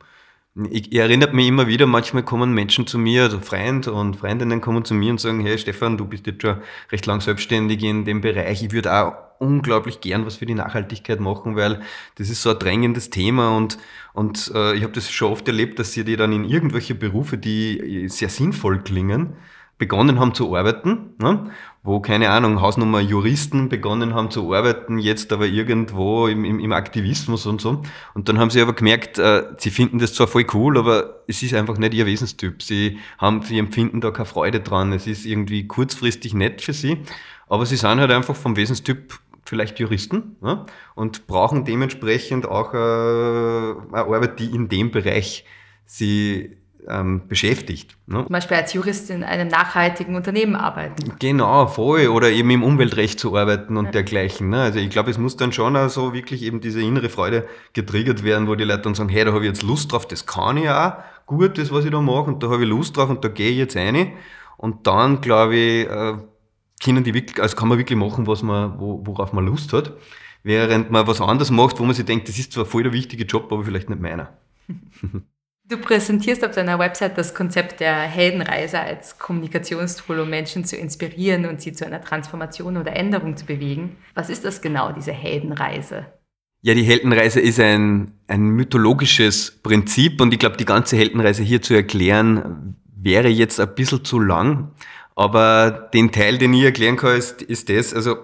Ich, 0.70 0.92
ich 0.92 0.98
erinnert 0.98 1.34
mich 1.34 1.48
immer 1.48 1.66
wieder, 1.66 1.86
manchmal 1.86 2.22
kommen 2.22 2.54
Menschen 2.54 2.86
zu 2.86 2.98
mir, 2.98 3.24
also 3.24 3.40
Freund 3.40 3.88
und 3.88 4.16
Freundinnen 4.16 4.62
kommen 4.62 4.86
zu 4.86 4.94
mir 4.94 5.10
und 5.10 5.20
sagen, 5.20 5.40
hey 5.40 5.58
Stefan, 5.58 5.98
du 5.98 6.06
bist 6.06 6.26
jetzt 6.26 6.40
schon 6.40 6.62
recht 6.90 7.04
lang 7.04 7.20
selbstständig 7.20 7.82
in 7.82 8.06
dem 8.06 8.22
Bereich, 8.22 8.62
ich 8.62 8.72
würde 8.72 8.94
auch 8.94 9.25
unglaublich 9.38 10.00
gern 10.00 10.26
was 10.26 10.36
für 10.36 10.46
die 10.46 10.54
Nachhaltigkeit 10.54 11.20
machen, 11.20 11.56
weil 11.56 11.80
das 12.16 12.30
ist 12.30 12.42
so 12.42 12.50
ein 12.50 12.58
drängendes 12.58 13.10
Thema 13.10 13.56
und, 13.56 13.78
und 14.12 14.50
äh, 14.54 14.74
ich 14.74 14.82
habe 14.82 14.92
das 14.92 15.10
schon 15.10 15.32
oft 15.32 15.46
erlebt, 15.48 15.78
dass 15.78 15.92
sie 15.92 16.04
die 16.04 16.16
dann 16.16 16.32
in 16.32 16.44
irgendwelche 16.44 16.94
Berufe, 16.94 17.38
die 17.38 18.06
sehr 18.08 18.28
sinnvoll 18.28 18.80
klingen, 18.80 19.36
begonnen 19.78 20.18
haben 20.18 20.34
zu 20.34 20.56
arbeiten, 20.56 21.14
ne? 21.18 21.50
wo, 21.82 22.00
keine 22.00 22.30
Ahnung, 22.30 22.60
Hausnummer 22.60 23.00
Juristen 23.00 23.68
begonnen 23.68 24.14
haben 24.14 24.30
zu 24.30 24.52
arbeiten, 24.54 24.98
jetzt 24.98 25.32
aber 25.32 25.46
irgendwo 25.46 26.26
im, 26.26 26.44
im, 26.44 26.58
im 26.58 26.72
Aktivismus 26.72 27.46
und 27.46 27.60
so. 27.60 27.82
Und 28.14 28.28
dann 28.28 28.38
haben 28.38 28.50
sie 28.50 28.60
aber 28.60 28.72
gemerkt, 28.72 29.18
äh, 29.18 29.44
sie 29.58 29.70
finden 29.70 29.98
das 29.98 30.14
zwar 30.14 30.26
voll 30.26 30.46
cool, 30.54 30.78
aber 30.78 31.22
es 31.28 31.42
ist 31.42 31.54
einfach 31.54 31.76
nicht 31.78 31.94
ihr 31.94 32.06
Wesenstyp. 32.06 32.62
Sie 32.62 32.98
haben, 33.18 33.42
sie 33.42 33.58
empfinden 33.58 34.00
da 34.00 34.10
keine 34.10 34.26
Freude 34.26 34.60
dran. 34.60 34.92
Es 34.92 35.06
ist 35.06 35.26
irgendwie 35.26 35.66
kurzfristig 35.66 36.34
nett 36.34 36.62
für 36.62 36.72
sie, 36.72 37.02
aber 37.46 37.66
sie 37.66 37.76
sind 37.76 38.00
halt 38.00 38.10
einfach 38.10 38.34
vom 38.34 38.56
Wesenstyp 38.56 39.20
vielleicht 39.48 39.78
Juristen 39.78 40.36
ja, 40.42 40.66
und 40.94 41.26
brauchen 41.26 41.64
dementsprechend 41.64 42.46
auch 42.46 42.74
äh, 42.74 42.76
eine 42.76 44.04
Arbeit, 44.04 44.38
die 44.38 44.46
in 44.46 44.68
dem 44.68 44.90
Bereich 44.90 45.44
sie 45.86 46.56
ähm, 46.88 47.26
beschäftigt. 47.28 47.96
Ne? 48.06 48.24
Zum 48.24 48.32
Beispiel 48.32 48.56
als 48.56 48.72
Jurist 48.72 49.10
in 49.10 49.24
einem 49.24 49.48
nachhaltigen 49.48 50.14
Unternehmen 50.14 50.54
arbeiten. 50.54 51.12
Genau, 51.18 51.66
voll. 51.66 52.08
Oder 52.08 52.30
eben 52.30 52.50
im 52.50 52.62
Umweltrecht 52.62 53.18
zu 53.18 53.36
arbeiten 53.36 53.76
und 53.76 53.86
ja. 53.86 53.90
dergleichen. 53.92 54.50
Ne? 54.50 54.62
Also 54.62 54.78
ich 54.78 54.90
glaube, 54.90 55.10
es 55.10 55.18
muss 55.18 55.36
dann 55.36 55.52
schon 55.52 55.76
auch 55.76 55.88
so 55.88 56.12
wirklich 56.12 56.42
eben 56.42 56.60
diese 56.60 56.80
innere 56.80 57.08
Freude 57.08 57.46
getriggert 57.72 58.22
werden, 58.22 58.46
wo 58.46 58.54
die 58.54 58.64
Leute 58.64 58.82
dann 58.82 58.94
sagen, 58.94 59.08
hey, 59.08 59.24
da 59.24 59.32
habe 59.32 59.44
ich 59.44 59.48
jetzt 59.48 59.62
Lust 59.62 59.92
drauf, 59.92 60.06
das 60.06 60.26
kann 60.26 60.56
ich 60.56 60.68
auch 60.68 60.92
gut, 61.26 61.58
das, 61.58 61.72
was 61.72 61.84
ich 61.84 61.90
da 61.90 62.00
mache, 62.00 62.30
und 62.30 62.42
da 62.42 62.48
habe 62.48 62.62
ich 62.62 62.68
Lust 62.68 62.96
drauf 62.96 63.10
und 63.10 63.24
da 63.24 63.28
gehe 63.28 63.50
ich 63.50 63.58
jetzt 63.58 63.76
rein. 63.76 64.12
Und 64.56 64.86
dann, 64.86 65.20
glaube 65.20 65.56
ich, 65.56 65.88
äh, 65.88 66.14
können 66.82 67.04
die 67.04 67.14
wirklich, 67.14 67.40
also 67.40 67.56
kann 67.56 67.68
man 67.68 67.78
wirklich 67.78 67.98
machen, 67.98 68.26
was 68.26 68.42
man, 68.42 68.78
worauf 68.78 69.32
man 69.32 69.46
Lust 69.46 69.72
hat. 69.72 69.92
Während 70.42 70.90
man 70.90 71.06
was 71.06 71.20
anderes 71.20 71.50
macht, 71.50 71.80
wo 71.80 71.84
man 71.84 71.94
sich 71.94 72.04
denkt, 72.04 72.28
das 72.28 72.38
ist 72.38 72.52
zwar 72.52 72.66
voll 72.66 72.84
der 72.84 72.92
wichtige 72.92 73.24
Job, 73.24 73.50
aber 73.50 73.64
vielleicht 73.64 73.90
nicht 73.90 74.00
meiner. 74.00 74.32
Du 75.68 75.78
präsentierst 75.78 76.44
auf 76.44 76.52
deiner 76.52 76.78
Website 76.78 77.18
das 77.18 77.34
Konzept 77.34 77.80
der 77.80 78.02
Heldenreise 78.02 78.78
als 78.78 79.18
Kommunikationstool, 79.18 80.20
um 80.20 80.30
Menschen 80.30 80.64
zu 80.64 80.76
inspirieren 80.76 81.44
und 81.44 81.60
sie 81.60 81.72
zu 81.72 81.84
einer 81.84 82.00
Transformation 82.00 82.76
oder 82.76 82.94
Änderung 82.94 83.36
zu 83.36 83.46
bewegen. 83.46 83.96
Was 84.14 84.30
ist 84.30 84.44
das 84.44 84.62
genau, 84.62 84.92
diese 84.92 85.10
Heldenreise? 85.10 86.06
Ja, 86.62 86.72
die 86.72 86.84
Heldenreise 86.84 87.40
ist 87.40 87.58
ein, 87.58 88.12
ein 88.28 88.42
mythologisches 88.42 89.58
Prinzip 89.60 90.20
und 90.20 90.32
ich 90.32 90.38
glaube, 90.38 90.56
die 90.56 90.64
ganze 90.64 90.96
Heldenreise 90.96 91.42
hier 91.42 91.60
zu 91.60 91.74
erklären, 91.74 92.76
wäre 92.94 93.28
jetzt 93.28 93.58
ein 93.58 93.74
bisschen 93.74 94.04
zu 94.04 94.20
lang. 94.20 94.70
Aber 95.16 95.70
den 95.92 96.12
Teil, 96.12 96.38
den 96.38 96.52
ich 96.52 96.62
erklären 96.62 96.96
kann, 96.96 97.16
ist, 97.16 97.42
ist 97.42 97.68
das, 97.70 97.94
also 97.94 98.16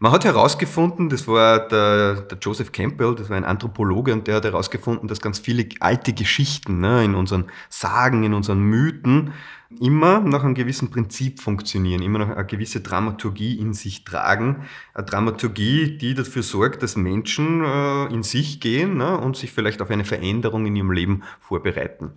man 0.00 0.10
hat 0.10 0.24
herausgefunden, 0.24 1.08
das 1.08 1.28
war 1.28 1.68
der, 1.68 2.22
der, 2.22 2.38
Joseph 2.38 2.72
Campbell, 2.72 3.14
das 3.14 3.30
war 3.30 3.36
ein 3.36 3.44
Anthropologe, 3.44 4.12
und 4.12 4.26
der 4.26 4.36
hat 4.36 4.44
herausgefunden, 4.44 5.06
dass 5.06 5.20
ganz 5.20 5.38
viele 5.38 5.68
alte 5.80 6.12
Geschichten 6.12 6.80
ne, 6.80 7.04
in 7.04 7.14
unseren 7.14 7.44
Sagen, 7.68 8.24
in 8.24 8.34
unseren 8.34 8.60
Mythen 8.60 9.32
immer 9.80 10.20
nach 10.20 10.44
einem 10.44 10.54
gewissen 10.54 10.90
Prinzip 10.90 11.40
funktionieren, 11.40 12.02
immer 12.02 12.18
noch 12.18 12.30
eine 12.30 12.46
gewisse 12.46 12.80
Dramaturgie 12.80 13.58
in 13.58 13.72
sich 13.72 14.04
tragen. 14.04 14.66
Eine 14.94 15.06
Dramaturgie, 15.06 15.96
die 15.98 16.14
dafür 16.14 16.42
sorgt, 16.42 16.82
dass 16.82 16.96
Menschen 16.96 17.64
äh, 17.64 18.06
in 18.06 18.22
sich 18.22 18.60
gehen 18.60 18.96
ne, 18.96 19.18
und 19.18 19.36
sich 19.36 19.52
vielleicht 19.52 19.82
auf 19.82 19.90
eine 19.90 20.04
Veränderung 20.04 20.66
in 20.66 20.76
ihrem 20.76 20.90
Leben 20.90 21.22
vorbereiten. 21.40 22.12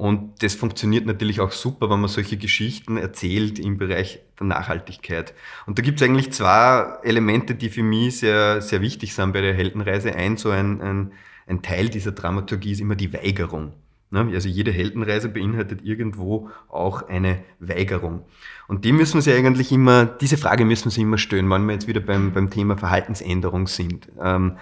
Und 0.00 0.42
das 0.42 0.54
funktioniert 0.54 1.04
natürlich 1.04 1.40
auch 1.40 1.52
super, 1.52 1.90
wenn 1.90 2.00
man 2.00 2.08
solche 2.08 2.38
Geschichten 2.38 2.96
erzählt 2.96 3.58
im 3.58 3.76
Bereich 3.76 4.20
der 4.38 4.46
Nachhaltigkeit. 4.46 5.34
Und 5.66 5.78
da 5.78 5.82
gibt 5.82 6.00
es 6.00 6.08
eigentlich 6.08 6.32
zwei 6.32 6.96
Elemente, 7.02 7.54
die 7.54 7.68
für 7.68 7.82
mich 7.82 8.20
sehr, 8.20 8.62
sehr 8.62 8.80
wichtig 8.80 9.14
sind 9.14 9.34
bei 9.34 9.42
der 9.42 9.52
Heldenreise. 9.52 10.14
Ein, 10.14 10.38
so 10.38 10.48
ein, 10.48 10.80
ein, 10.80 11.12
ein 11.46 11.60
Teil 11.60 11.90
dieser 11.90 12.12
Dramaturgie 12.12 12.72
ist 12.72 12.80
immer 12.80 12.94
die 12.94 13.12
Weigerung. 13.12 13.74
Ne? 14.10 14.26
Also 14.32 14.48
jede 14.48 14.70
Heldenreise 14.70 15.28
beinhaltet 15.28 15.82
irgendwo 15.82 16.48
auch 16.70 17.06
eine 17.06 17.40
Weigerung. 17.58 18.24
Und 18.68 18.86
die 18.86 18.92
müssen 18.92 19.20
Sie 19.20 19.34
eigentlich 19.34 19.70
immer, 19.70 20.06
diese 20.06 20.38
Frage 20.38 20.64
müssen 20.64 20.88
Sie 20.88 21.02
immer 21.02 21.18
stellen, 21.18 21.50
wenn 21.50 21.66
wir 21.66 21.74
jetzt 21.74 21.88
wieder 21.88 22.00
beim, 22.00 22.32
beim 22.32 22.48
Thema 22.48 22.78
Verhaltensänderung 22.78 23.66
sind. 23.66 24.08
Ähm, 24.18 24.56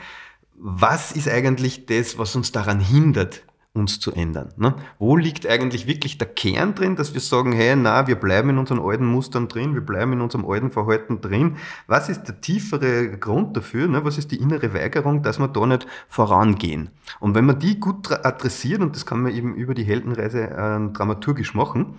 was 0.57 1.13
ist 1.13 1.29
eigentlich 1.29 1.87
das, 1.87 2.19
was 2.19 2.35
uns 2.35 2.51
daran 2.51 2.81
hindert, 2.81 3.45
uns 3.79 4.01
zu 4.01 4.13
ändern. 4.13 4.53
Ne? 4.57 4.75
Wo 4.99 5.17
liegt 5.17 5.47
eigentlich 5.47 5.87
wirklich 5.87 6.19
der 6.19 6.29
Kern 6.29 6.75
drin, 6.75 6.97
dass 6.97 7.15
wir 7.15 7.21
sagen, 7.21 7.53
hey, 7.53 7.77
na, 7.77 8.07
wir 8.07 8.17
bleiben 8.17 8.51
in 8.51 8.59
unseren 8.59 8.81
alten 8.81 9.07
Mustern 9.07 9.49
drin, 9.49 9.75
wir 9.75 9.81
bleiben 9.81 10.13
in 10.13 10.21
unserem 10.21 10.49
alten 10.49 10.71
Verhalten 10.71 11.21
drin. 11.21 11.57
Was 11.87 12.09
ist 12.09 12.25
der 12.25 12.41
tiefere 12.41 13.09
Grund 13.19 13.57
dafür? 13.57 13.89
Ne? 13.89 14.05
Was 14.05 14.19
ist 14.19 14.31
die 14.31 14.37
innere 14.37 14.75
Weigerung, 14.75 15.23
dass 15.23 15.39
wir 15.39 15.49
da 15.49 15.67
nicht 15.67 15.87
vorangehen? 16.09 16.91
Und 17.21 17.35
wenn 17.35 17.47
man 17.47 17.59
die 17.59 17.81
gut 17.81 18.11
adressiert, 18.11 18.81
und 18.81 18.95
das 18.95 19.07
kann 19.07 19.23
man 19.23 19.35
eben 19.35 19.55
über 19.55 19.75
die 19.75 19.85
Heldenreise 19.85 20.43
äh, 20.51 20.93
dramaturgisch 20.93 21.55
machen, 21.55 21.99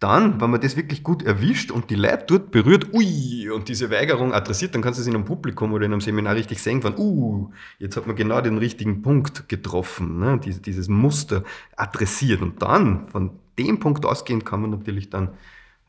dann, 0.00 0.40
wenn 0.40 0.50
man 0.50 0.60
das 0.60 0.76
wirklich 0.76 1.02
gut 1.02 1.22
erwischt 1.24 1.70
und 1.70 1.90
die 1.90 1.96
Leute 1.96 2.24
dort 2.28 2.50
berührt, 2.50 2.92
ui, 2.94 3.50
und 3.50 3.68
diese 3.68 3.90
Weigerung 3.90 4.32
adressiert, 4.32 4.74
dann 4.74 4.82
kannst 4.82 4.98
du 4.98 5.02
es 5.02 5.08
in 5.08 5.14
einem 5.14 5.24
Publikum 5.24 5.72
oder 5.72 5.86
in 5.86 5.92
einem 5.92 6.00
Seminar 6.00 6.36
richtig 6.36 6.62
sehen, 6.62 6.82
von, 6.82 6.96
uh, 6.96 7.50
jetzt 7.78 7.96
hat 7.96 8.06
man 8.06 8.14
genau 8.14 8.40
den 8.40 8.58
richtigen 8.58 9.02
Punkt 9.02 9.48
getroffen, 9.48 10.20
ne? 10.20 10.40
Dies, 10.42 10.62
dieses 10.62 10.88
Muster 10.88 11.42
adressiert. 11.76 12.42
Und 12.42 12.62
dann, 12.62 13.08
von 13.08 13.30
dem 13.58 13.80
Punkt 13.80 14.06
ausgehend, 14.06 14.46
kann 14.46 14.60
man 14.60 14.70
natürlich 14.70 15.10
dann 15.10 15.30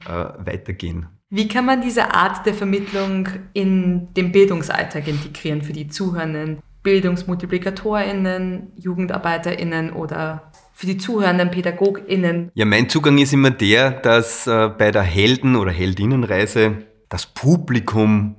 äh, 0.05 0.25
weitergehen. 0.39 1.07
Wie 1.29 1.47
kann 1.47 1.65
man 1.65 1.81
diese 1.81 2.13
Art 2.15 2.45
der 2.47 2.55
Vermittlung 2.55 3.27
in 3.53 4.11
den 4.15 4.31
Bildungsalltag 4.31 5.07
integrieren 5.07 5.61
für 5.61 5.73
die 5.73 5.87
Zuhörenden? 5.87 6.63
BildungsmultiplikatorInnen, 6.81 8.71
JugendarbeiterInnen 8.77 9.91
oder 9.91 10.51
für 10.79 10.86
die 10.86 10.98
zuhörenden 10.98 11.51
PädagogInnen? 11.51 12.51
Ja, 12.53 12.63
mein 12.63 12.88
Zugang 12.88 13.17
ist 13.17 13.33
immer 13.33 13.51
der, 13.51 13.91
dass 13.91 14.48
äh, 14.48 14.69
bei 14.69 14.91
der 14.91 15.01
Helden- 15.01 15.57
oder 15.57 15.71
Heldinnenreise 15.71 16.86
das 17.09 17.25
Publikum 17.25 18.36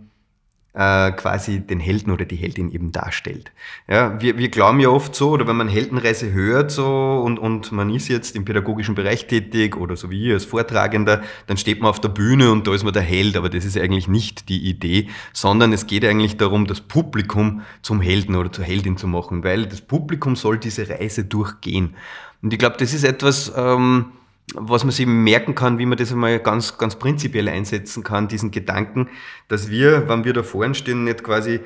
äh, 0.73 1.11
quasi 1.13 1.61
den 1.61 1.81
Helden 1.81 2.13
oder 2.13 2.25
die 2.25 2.37
Heldin 2.37 2.73
eben 2.73 2.93
darstellt. 2.93 3.53
Ja, 3.89 4.19
wir, 4.23 4.39
wir 4.39 4.49
glauben 4.49 4.81
ja 4.81 4.89
oft 4.89 5.15
so, 5.15 5.33
oder 5.33 5.47
wenn 5.47 5.57
man 5.57 5.69
Heldenreise 5.69 6.33
hört 6.33 6.71
so 6.71 7.21
und, 7.23 7.39
und 7.39 7.73
man 7.73 7.91
ist 7.91 8.09
jetzt 8.09 8.35
im 8.37 8.47
pädagogischen 8.47 8.95
Bereich 8.95 9.27
tätig 9.27 9.77
oder 9.77 9.97
so 9.97 10.11
wie 10.11 10.29
ihr 10.29 10.35
als 10.35 10.47
Vortragender, 10.47 11.23
dann 11.47 11.59
steht 11.59 11.81
man 11.81 11.91
auf 11.91 12.01
der 12.01 12.09
Bühne 12.09 12.53
und 12.53 12.67
da 12.67 12.75
ist 12.75 12.85
man 12.85 12.95
der 12.95 13.03
Held, 13.03 13.37
aber 13.37 13.51
das 13.51 13.67
ist 13.67 13.77
eigentlich 13.77 14.09
nicht 14.09 14.49
die 14.49 14.67
Idee, 14.67 15.09
sondern 15.35 15.75
es 15.75 15.87
geht 15.87 16.07
eigentlich 16.07 16.39
darum, 16.39 16.67
das 16.67 16.81
Publikum 16.81 17.61
zum 17.83 18.01
Helden 18.01 18.35
oder 18.35 18.51
zur 18.51 18.65
Heldin 18.65 18.97
zu 18.97 19.09
machen, 19.09 19.45
weil 19.45 19.67
das 19.67 19.83
Publikum 19.83 20.37
soll 20.37 20.57
diese 20.57 20.89
Reise 20.89 21.25
durchgehen. 21.25 21.97
Und 22.43 22.53
ich 22.53 22.59
glaube, 22.59 22.77
das 22.79 22.95
ist 22.95 23.05
etwas, 23.05 23.53
ähm, 23.57 24.13
was 24.55 24.85
man 24.85 24.91
sich 24.91 25.07
merken 25.07 25.55
kann, 25.55 25.79
wie 25.79 25.87
man 25.87 25.99
das 25.99 26.13
einmal 26.13 26.39
ganz, 26.41 26.79
ganz 26.79 26.97
prinzipiell 26.97 27.49
einsetzen 27.49 28.03
kann, 28.03 28.29
diesen 28.29 28.51
Gedanken, 28.51 29.09
dass 29.49 29.71
wir, 29.71 30.09
wenn 30.09 30.25
wir 30.25 30.33
da 30.33 30.43
vorne 30.43 30.75
stehen, 30.75 31.05
nicht 31.05 31.23
quasi 31.23 31.61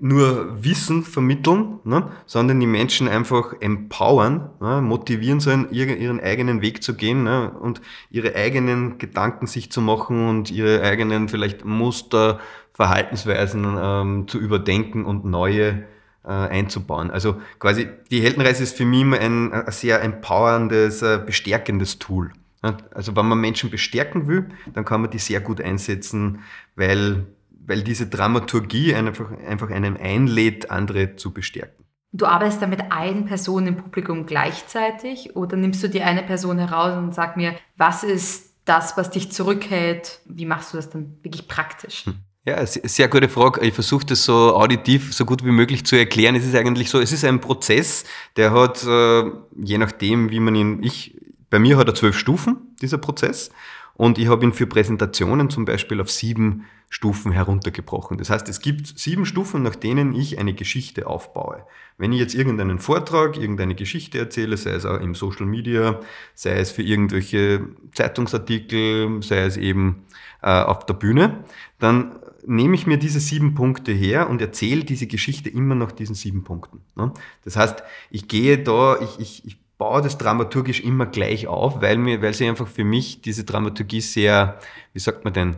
nur 0.00 0.62
Wissen 0.64 1.02
vermitteln, 1.02 1.78
ne, 1.84 2.10
sondern 2.26 2.58
die 2.58 2.66
Menschen 2.66 3.06
einfach 3.06 3.54
empowern, 3.60 4.50
ne, 4.60 4.80
motivieren 4.80 5.40
sollen, 5.40 5.70
ihren 5.70 6.20
eigenen 6.20 6.62
Weg 6.62 6.82
zu 6.82 6.94
gehen 6.94 7.24
ne, 7.24 7.50
und 7.50 7.82
ihre 8.10 8.34
eigenen 8.34 8.98
Gedanken 8.98 9.46
sich 9.46 9.70
zu 9.70 9.82
machen 9.82 10.28
und 10.28 10.50
ihre 10.50 10.82
eigenen 10.82 11.28
vielleicht 11.28 11.64
Muster, 11.64 12.40
Verhaltensweisen 12.72 13.76
ähm, 13.78 14.26
zu 14.26 14.38
überdenken 14.38 15.04
und 15.04 15.26
neue 15.26 15.84
einzubauen. 16.28 17.10
Also 17.10 17.40
quasi 17.58 17.88
die 18.10 18.20
Heldenreise 18.20 18.62
ist 18.62 18.76
für 18.76 18.84
mich 18.84 19.00
immer 19.00 19.18
ein, 19.18 19.52
ein 19.52 19.70
sehr 19.72 20.02
empowerndes, 20.02 21.02
äh, 21.02 21.20
bestärkendes 21.24 21.98
Tool. 21.98 22.32
Also 22.62 23.16
wenn 23.16 23.26
man 23.26 23.40
Menschen 23.40 23.70
bestärken 23.70 24.26
will, 24.26 24.50
dann 24.74 24.84
kann 24.84 25.00
man 25.00 25.10
die 25.10 25.18
sehr 25.18 25.40
gut 25.40 25.62
einsetzen, 25.62 26.40
weil 26.76 27.24
weil 27.70 27.82
diese 27.82 28.08
Dramaturgie 28.08 28.96
einfach, 28.96 29.30
einfach 29.46 29.70
einen 29.70 29.96
einlädt, 29.96 30.72
andere 30.72 31.14
zu 31.14 31.32
bestärken. 31.32 31.84
Du 32.12 32.26
arbeitest 32.26 32.60
da 32.60 32.66
mit 32.66 32.90
einer 32.90 33.22
Person 33.22 33.68
im 33.68 33.76
Publikum 33.76 34.26
gleichzeitig 34.26 35.36
oder 35.36 35.56
nimmst 35.56 35.80
du 35.80 35.88
dir 35.88 36.04
eine 36.04 36.24
Person 36.24 36.58
heraus 36.58 36.98
und 36.98 37.14
sag 37.14 37.36
mir, 37.36 37.54
was 37.76 38.02
ist 38.02 38.54
das, 38.64 38.96
was 38.96 39.10
dich 39.10 39.30
zurückhält? 39.30 40.20
Wie 40.24 40.46
machst 40.46 40.72
du 40.72 40.78
das 40.78 40.90
dann 40.90 41.16
wirklich 41.22 41.46
praktisch? 41.46 42.06
Hm. 42.06 42.16
Ja, 42.46 42.64
sehr 42.64 43.08
gute 43.08 43.28
Frage. 43.28 43.60
Ich 43.60 43.74
versuche 43.74 44.06
das 44.06 44.24
so 44.24 44.56
auditiv 44.56 45.12
so 45.12 45.26
gut 45.26 45.44
wie 45.44 45.50
möglich 45.50 45.84
zu 45.84 45.96
erklären. 45.96 46.34
Es 46.34 46.46
ist 46.46 46.54
eigentlich 46.54 46.88
so, 46.88 46.98
es 46.98 47.12
ist 47.12 47.22
ein 47.22 47.42
Prozess, 47.42 48.04
der 48.36 48.52
hat, 48.52 48.82
äh, 48.82 49.24
je 49.62 49.76
nachdem, 49.76 50.30
wie 50.30 50.40
man 50.40 50.54
ihn, 50.54 50.82
ich, 50.82 51.18
bei 51.50 51.58
mir 51.58 51.76
hat 51.76 51.88
er 51.88 51.94
zwölf 51.94 52.16
Stufen, 52.16 52.74
dieser 52.80 52.96
Prozess. 52.96 53.50
Und 53.92 54.16
ich 54.16 54.28
habe 54.28 54.42
ihn 54.42 54.54
für 54.54 54.66
Präsentationen 54.66 55.50
zum 55.50 55.66
Beispiel 55.66 56.00
auf 56.00 56.10
sieben 56.10 56.64
Stufen 56.88 57.30
heruntergebrochen. 57.30 58.16
Das 58.16 58.30
heißt, 58.30 58.48
es 58.48 58.60
gibt 58.62 58.98
sieben 58.98 59.26
Stufen, 59.26 59.62
nach 59.62 59.76
denen 59.76 60.14
ich 60.14 60.38
eine 60.38 60.54
Geschichte 60.54 61.06
aufbaue. 61.06 61.66
Wenn 61.98 62.10
ich 62.10 62.20
jetzt 62.20 62.34
irgendeinen 62.34 62.78
Vortrag, 62.78 63.36
irgendeine 63.36 63.74
Geschichte 63.74 64.18
erzähle, 64.18 64.56
sei 64.56 64.70
es 64.70 64.86
auch 64.86 64.98
im 64.98 65.14
Social 65.14 65.44
Media, 65.44 66.00
sei 66.34 66.58
es 66.58 66.70
für 66.70 66.82
irgendwelche 66.82 67.66
Zeitungsartikel, 67.92 69.22
sei 69.22 69.42
es 69.42 69.58
eben 69.58 70.06
äh, 70.40 70.62
auf 70.62 70.86
der 70.86 70.94
Bühne, 70.94 71.44
dann 71.78 72.16
nehme 72.46 72.74
ich 72.74 72.86
mir 72.86 72.96
diese 72.96 73.20
sieben 73.20 73.54
Punkte 73.54 73.92
her 73.92 74.28
und 74.28 74.40
erzähle 74.40 74.84
diese 74.84 75.06
Geschichte 75.06 75.48
immer 75.48 75.74
nach 75.74 75.92
diesen 75.92 76.14
sieben 76.14 76.44
Punkten. 76.44 76.80
Ne? 76.96 77.12
Das 77.44 77.56
heißt, 77.56 77.82
ich 78.10 78.28
gehe 78.28 78.58
da, 78.58 78.98
ich, 79.00 79.18
ich, 79.18 79.46
ich 79.46 79.58
baue 79.78 80.02
das 80.02 80.18
dramaturgisch 80.18 80.80
immer 80.80 81.06
gleich 81.06 81.46
auf, 81.46 81.80
weil, 81.80 81.96
mir, 81.98 82.20
weil 82.22 82.34
sie 82.34 82.48
einfach 82.48 82.68
für 82.68 82.84
mich 82.84 83.22
diese 83.22 83.44
Dramaturgie 83.44 84.00
sehr, 84.00 84.58
wie 84.92 85.00
sagt 85.00 85.24
man 85.24 85.32
denn, 85.32 85.56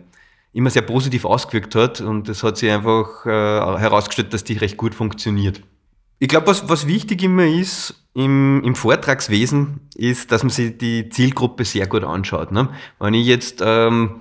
immer 0.52 0.70
sehr 0.70 0.82
positiv 0.82 1.24
ausgewirkt 1.24 1.74
hat 1.74 2.00
und 2.00 2.28
es 2.28 2.42
hat 2.42 2.56
sich 2.56 2.70
einfach 2.70 3.26
äh, 3.26 3.28
herausgestellt, 3.28 4.32
dass 4.32 4.44
die 4.44 4.54
recht 4.54 4.76
gut 4.76 4.94
funktioniert. 4.94 5.62
Ich 6.18 6.28
glaube, 6.28 6.46
was, 6.46 6.68
was 6.68 6.86
wichtig 6.86 7.22
immer 7.24 7.46
ist 7.46 8.00
im, 8.14 8.62
im 8.64 8.76
Vortragswesen, 8.76 9.80
ist, 9.96 10.30
dass 10.30 10.44
man 10.44 10.50
sich 10.50 10.78
die 10.78 11.08
Zielgruppe 11.08 11.64
sehr 11.64 11.88
gut 11.88 12.04
anschaut. 12.04 12.52
Ne? 12.52 12.68
Wenn 13.00 13.14
ich 13.14 13.26
jetzt 13.26 13.60
ähm, 13.64 14.20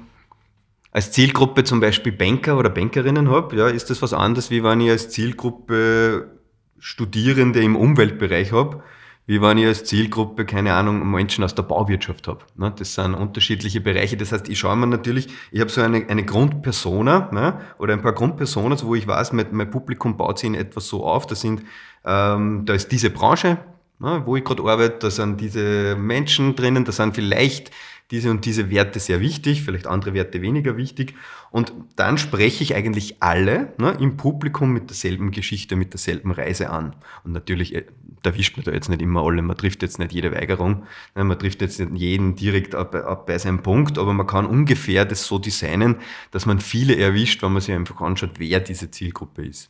als 0.91 1.11
Zielgruppe 1.11 1.63
zum 1.63 1.79
Beispiel 1.79 2.11
Banker 2.11 2.57
oder 2.57 2.69
Bankerinnen 2.69 3.29
habe, 3.29 3.55
ja, 3.55 3.67
ist 3.67 3.89
das 3.89 4.01
was 4.01 4.13
anderes, 4.13 4.51
wie 4.51 4.63
wenn 4.63 4.81
ich 4.81 4.89
als 4.89 5.09
Zielgruppe 5.09 6.31
Studierende 6.79 7.61
im 7.61 7.75
Umweltbereich 7.75 8.51
habe 8.51 8.83
wie 9.27 9.41
wenn 9.41 9.57
ich 9.57 9.65
als 9.65 9.85
Zielgruppe, 9.85 10.45
keine 10.45 10.73
Ahnung, 10.73 11.09
Menschen 11.09 11.43
aus 11.43 11.53
der 11.55 11.63
Bauwirtschaft 11.63 12.27
habe. 12.27 12.39
Ne? 12.55 12.73
Das 12.77 12.95
sind 12.95 13.13
unterschiedliche 13.13 13.79
Bereiche. 13.79 14.17
Das 14.17 14.31
heißt, 14.31 14.49
ich 14.49 14.59
schaue 14.59 14.75
mir 14.75 14.87
natürlich, 14.87 15.27
ich 15.51 15.61
habe 15.61 15.69
so 15.69 15.81
eine, 15.81 16.05
eine 16.09 16.25
Grundpersona 16.25 17.29
ne? 17.31 17.61
oder 17.77 17.93
ein 17.93 18.01
paar 18.01 18.13
Grundpersonen, 18.13 18.77
wo 18.83 18.95
ich 18.95 19.07
weiß, 19.07 19.33
mein, 19.33 19.47
mein 19.51 19.69
Publikum 19.69 20.17
baut 20.17 20.39
sich 20.39 20.47
in 20.47 20.55
etwas 20.55 20.87
so 20.87 21.05
auf. 21.05 21.27
Da, 21.27 21.35
sind, 21.35 21.63
ähm, 22.03 22.65
da 22.65 22.73
ist 22.73 22.91
diese 22.91 23.09
Branche, 23.09 23.59
ne, 23.99 24.23
wo 24.25 24.35
ich 24.35 24.43
gerade 24.43 24.63
arbeite, 24.63 24.97
da 24.99 25.11
sind 25.11 25.39
diese 25.39 25.95
Menschen 25.95 26.55
drinnen, 26.55 26.83
da 26.83 26.91
sind 26.91 27.15
vielleicht 27.15 27.71
diese 28.11 28.29
und 28.29 28.45
diese 28.45 28.69
Werte 28.69 28.99
sehr 28.99 29.21
wichtig, 29.21 29.63
vielleicht 29.63 29.87
andere 29.87 30.13
Werte 30.13 30.41
weniger 30.41 30.77
wichtig. 30.77 31.15
Und 31.49 31.73
dann 31.95 32.17
spreche 32.17 32.63
ich 32.63 32.75
eigentlich 32.75 33.21
alle 33.23 33.73
ne, 33.77 33.97
im 33.99 34.17
Publikum 34.17 34.73
mit 34.73 34.89
derselben 34.89 35.31
Geschichte, 35.31 35.75
mit 35.75 35.93
derselben 35.93 36.31
Reise 36.31 36.69
an. 36.69 36.95
Und 37.23 37.31
natürlich 37.31 37.73
äh, 37.73 37.85
erwischt 38.23 38.57
man 38.57 38.65
da 38.65 38.71
jetzt 38.71 38.89
nicht 38.89 39.01
immer 39.01 39.23
alle, 39.23 39.41
man 39.41 39.57
trifft 39.57 39.81
jetzt 39.81 39.97
nicht 39.97 40.11
jede 40.11 40.31
Weigerung, 40.31 40.83
ne, 41.15 41.23
man 41.23 41.39
trifft 41.39 41.61
jetzt 41.61 41.79
nicht 41.79 41.99
jeden 41.99 42.35
direkt 42.35 42.75
ab, 42.75 42.93
ab 42.93 43.25
bei 43.25 43.37
seinem 43.37 43.63
Punkt, 43.63 43.97
aber 43.97 44.13
man 44.13 44.27
kann 44.27 44.45
ungefähr 44.45 45.05
das 45.05 45.25
so 45.25 45.39
designen, 45.39 45.95
dass 46.31 46.45
man 46.45 46.59
viele 46.59 46.95
erwischt, 46.97 47.41
wenn 47.43 47.53
man 47.53 47.61
sich 47.61 47.73
einfach 47.73 48.01
anschaut, 48.01 48.31
wer 48.37 48.59
diese 48.59 48.91
Zielgruppe 48.91 49.45
ist. 49.45 49.69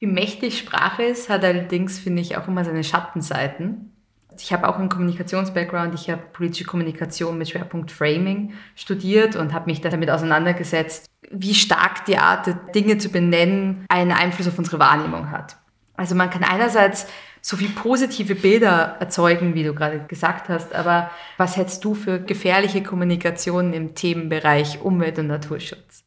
Wie 0.00 0.06
mächtig 0.06 0.58
Sprache 0.58 1.04
ist, 1.04 1.28
hat 1.28 1.44
allerdings, 1.44 1.98
finde 1.98 2.22
ich, 2.22 2.36
auch 2.36 2.48
immer 2.48 2.64
seine 2.64 2.82
Schattenseiten. 2.82 3.91
Ich 4.40 4.52
habe 4.52 4.68
auch 4.68 4.78
einen 4.78 4.88
Kommunikations-Background. 4.88 5.94
Ich 5.94 6.08
habe 6.10 6.22
politische 6.32 6.64
Kommunikation 6.64 7.38
mit 7.38 7.50
Schwerpunkt 7.50 7.90
Framing 7.90 8.52
studiert 8.74 9.36
und 9.36 9.52
habe 9.52 9.66
mich 9.66 9.80
damit 9.80 10.10
auseinandergesetzt, 10.10 11.06
wie 11.30 11.54
stark 11.54 12.04
die 12.04 12.18
Art, 12.18 12.48
Dinge 12.74 12.98
zu 12.98 13.08
benennen, 13.08 13.84
einen 13.88 14.12
Einfluss 14.12 14.48
auf 14.48 14.58
unsere 14.58 14.78
Wahrnehmung 14.78 15.30
hat. 15.30 15.56
Also 15.94 16.14
man 16.14 16.30
kann 16.30 16.44
einerseits 16.44 17.06
so 17.40 17.56
viel 17.56 17.70
positive 17.70 18.34
Bilder 18.36 18.96
erzeugen, 19.00 19.54
wie 19.54 19.64
du 19.64 19.74
gerade 19.74 20.04
gesagt 20.06 20.48
hast, 20.48 20.74
aber 20.74 21.10
was 21.36 21.56
hättest 21.56 21.84
du 21.84 21.94
für 21.94 22.20
gefährliche 22.20 22.82
Kommunikation 22.82 23.72
im 23.72 23.94
Themenbereich 23.94 24.80
Umwelt- 24.80 25.18
und 25.18 25.26
Naturschutz? 25.26 26.04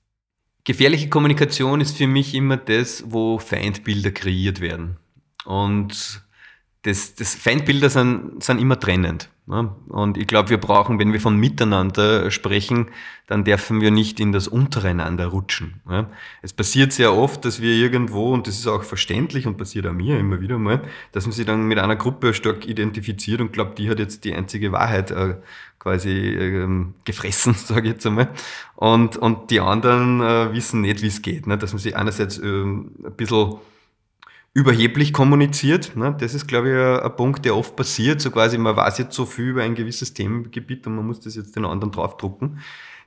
Gefährliche 0.63 1.09
Kommunikation 1.09 1.81
ist 1.81 1.97
für 1.97 2.07
mich 2.07 2.33
immer 2.33 2.57
das, 2.57 3.03
wo 3.07 3.38
Feindbilder 3.38 4.11
kreiert 4.11 4.61
werden. 4.61 4.97
Und 5.43 6.24
das, 6.86 7.15
das 7.15 7.34
Feindbilder 7.34 7.89
sind, 7.89 8.43
sind 8.43 8.60
immer 8.60 8.80
trennend. 8.80 9.30
Ne? 9.48 9.76
Und 9.89 10.17
ich 10.17 10.28
glaube, 10.28 10.52
wir 10.52 10.60
brauchen, 10.60 11.00
wenn 11.00 11.13
wir 11.13 11.19
von 11.19 11.36
Miteinander 11.36 12.30
sprechen, 12.30 12.91
dann 13.26 13.43
dürfen 13.43 13.82
wir 13.82 13.89
nicht 13.89 14.19
in 14.19 14.32
das 14.32 14.48
Untereinander 14.48 15.28
rutschen. 15.28 15.82
Ne? 15.88 16.08
Es 16.43 16.54
passiert 16.54 16.93
sehr 16.93 17.15
oft, 17.15 17.43
dass 17.43 17.60
wir 17.60 17.74
irgendwo, 17.74 18.32
und 18.34 18.45
das 18.45 18.60
ist 18.60 18.67
auch 18.67 18.84
verständlich 18.84 19.48
und 19.48 19.58
passiert 19.58 19.88
auch 19.88 19.93
mir 19.93 20.19
immer 20.19 20.41
wieder 20.41 20.60
mal, 20.60 20.84
dass 21.12 21.26
man 21.26 21.32
sich 21.32 21.48
dann 21.48 21.67
mit 21.67 21.80
einer 21.80 21.95
Gruppe 21.95 22.36
stark 22.36 22.67
identifiziert 22.67 23.41
und 23.41 23.52
glaubt, 23.52 23.80
die 23.80 23.89
hat 23.89 23.98
jetzt 23.98 24.24
die 24.24 24.36
einzige 24.36 24.71
Wahrheit 24.71 25.10
äh, 25.10 25.38
quasi 25.80 26.12
ähm, 26.12 26.93
gefressen, 27.04 27.54
sage 27.56 27.88
ich 27.88 27.93
jetzt 27.93 28.06
einmal. 28.06 28.30
Und, 28.76 29.17
und 29.17 29.50
die 29.50 29.60
anderen 29.60 30.21
äh, 30.21 30.54
wissen 30.54 30.82
nicht, 30.82 31.02
wie 31.02 31.08
es 31.08 31.24
geht. 31.24 31.48
Ne? 31.48 31.58
Dass 31.58 31.74
man 31.74 31.80
sich 31.80 31.95
einerseits 31.95 32.38
ähm, 32.38 32.91
ein 33.04 33.13
bisschen 33.13 33.56
überheblich 34.55 35.11
kommuniziert. 35.13 35.95
Ne? 35.95 36.15
Das 36.17 36.33
ist, 36.33 36.47
glaube 36.47 36.69
ich, 36.69 37.03
ein, 37.03 37.15
Punkt, 37.15 37.45
der 37.45 37.55
oft 37.55 37.75
passiert. 37.75 38.21
So 38.21 38.31
quasi, 38.31 38.57
man 38.57 38.75
weiß 38.75 38.97
jetzt 38.97 39.13
so 39.13 39.25
viel 39.25 39.49
über 39.49 39.61
ein 39.61 39.75
gewisses 39.75 40.13
Themengebiet 40.13 40.87
und 40.87 40.95
man 40.95 41.05
muss 41.05 41.19
das 41.19 41.35
jetzt 41.35 41.55
den 41.55 41.65
anderen 41.65 41.91
draufdrucken. 41.91 42.59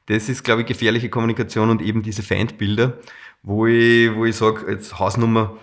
Das 0.06 0.28
ist, 0.28 0.44
glaube 0.44 0.60
ich, 0.60 0.66
gefährliche 0.66 1.08
Kommunikation 1.08 1.70
und 1.70 1.82
eben 1.82 2.02
diese 2.02 2.22
Feindbilder, 2.22 2.98
wo 3.42 3.66
ich, 3.66 4.14
wo 4.14 4.26
ich 4.26 4.36
sage, 4.36 4.70
jetzt 4.70 4.98
Hausnummer, 4.98 5.56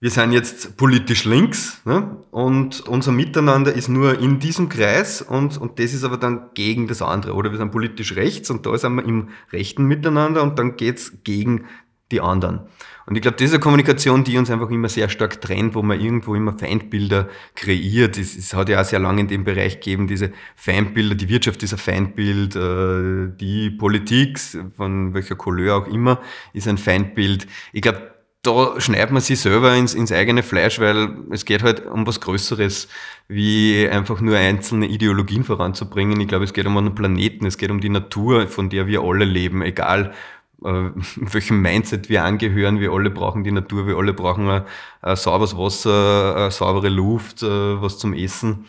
wir 0.00 0.10
sind 0.10 0.32
jetzt 0.32 0.76
politisch 0.76 1.24
links 1.24 1.82
ne? 1.84 2.16
und 2.30 2.86
unser 2.86 3.10
Miteinander 3.10 3.72
ist 3.72 3.88
nur 3.88 4.20
in 4.20 4.38
diesem 4.38 4.68
Kreis 4.68 5.20
und, 5.20 5.58
und 5.58 5.78
das 5.78 5.92
ist 5.92 6.04
aber 6.04 6.16
dann 6.16 6.50
gegen 6.54 6.86
das 6.86 7.02
andere. 7.02 7.34
Oder 7.34 7.50
wir 7.50 7.58
sind 7.58 7.72
politisch 7.72 8.14
rechts 8.16 8.48
und 8.48 8.64
da 8.64 8.78
sind 8.78 8.94
wir 8.94 9.04
im 9.04 9.28
rechten 9.52 9.84
Miteinander 9.84 10.42
und 10.42 10.58
dann 10.58 10.76
geht's 10.76 11.24
gegen 11.24 11.64
die 12.10 12.20
anderen. 12.20 12.60
Und 13.06 13.16
ich 13.16 13.22
glaube, 13.22 13.38
diese 13.38 13.58
Kommunikation, 13.58 14.22
die 14.22 14.36
uns 14.36 14.50
einfach 14.50 14.68
immer 14.70 14.88
sehr 14.88 15.08
stark 15.08 15.40
trennt, 15.40 15.74
wo 15.74 15.82
man 15.82 15.98
irgendwo 15.98 16.34
immer 16.34 16.52
Feindbilder 16.52 17.28
kreiert. 17.54 18.18
Es, 18.18 18.36
es 18.36 18.52
hat 18.52 18.68
ja 18.68 18.80
auch 18.80 18.84
sehr 18.84 18.98
lange 18.98 19.22
in 19.22 19.28
dem 19.28 19.44
Bereich 19.44 19.80
gegeben, 19.80 20.06
diese 20.06 20.32
Feindbilder, 20.56 21.14
die 21.14 21.28
Wirtschaft 21.28 21.62
ist 21.62 21.72
ein 21.72 21.78
Feindbild, 21.78 22.54
äh, 22.56 23.34
die 23.38 23.70
Politik, 23.70 24.38
von 24.76 25.14
welcher 25.14 25.36
Couleur 25.36 25.76
auch 25.76 25.86
immer, 25.86 26.20
ist 26.52 26.68
ein 26.68 26.76
Feindbild. 26.76 27.46
Ich 27.72 27.80
glaube, 27.80 28.12
da 28.42 28.80
schneidet 28.80 29.10
man 29.10 29.20
sich 29.20 29.40
selber 29.40 29.74
ins, 29.74 29.94
ins 29.94 30.12
eigene 30.12 30.42
Fleisch, 30.42 30.78
weil 30.78 31.16
es 31.30 31.44
geht 31.44 31.62
halt 31.62 31.86
um 31.86 32.06
was 32.06 32.20
Größeres, 32.20 32.88
wie 33.26 33.88
einfach 33.88 34.20
nur 34.20 34.36
einzelne 34.36 34.86
Ideologien 34.86 35.44
voranzubringen. 35.44 36.20
Ich 36.20 36.28
glaube, 36.28 36.44
es 36.44 36.52
geht 36.52 36.66
um 36.66 36.76
einen 36.76 36.94
Planeten, 36.94 37.46
es 37.46 37.58
geht 37.58 37.70
um 37.70 37.80
die 37.80 37.88
Natur, 37.88 38.46
von 38.46 38.70
der 38.70 38.86
wir 38.86 39.02
alle 39.02 39.24
leben, 39.24 39.62
egal 39.62 40.14
welchem 40.60 41.62
Mindset 41.62 42.08
wir 42.08 42.24
angehören. 42.24 42.80
Wir 42.80 42.92
alle 42.92 43.10
brauchen 43.10 43.44
die 43.44 43.52
Natur, 43.52 43.86
wir 43.86 43.96
alle 43.96 44.12
brauchen 44.12 44.48
ein, 44.48 44.62
ein 45.02 45.16
sauberes 45.16 45.56
Wasser, 45.56 46.34
eine 46.36 46.50
saubere 46.50 46.88
Luft, 46.88 47.42
äh, 47.42 47.80
was 47.80 47.98
zum 47.98 48.12
Essen. 48.12 48.66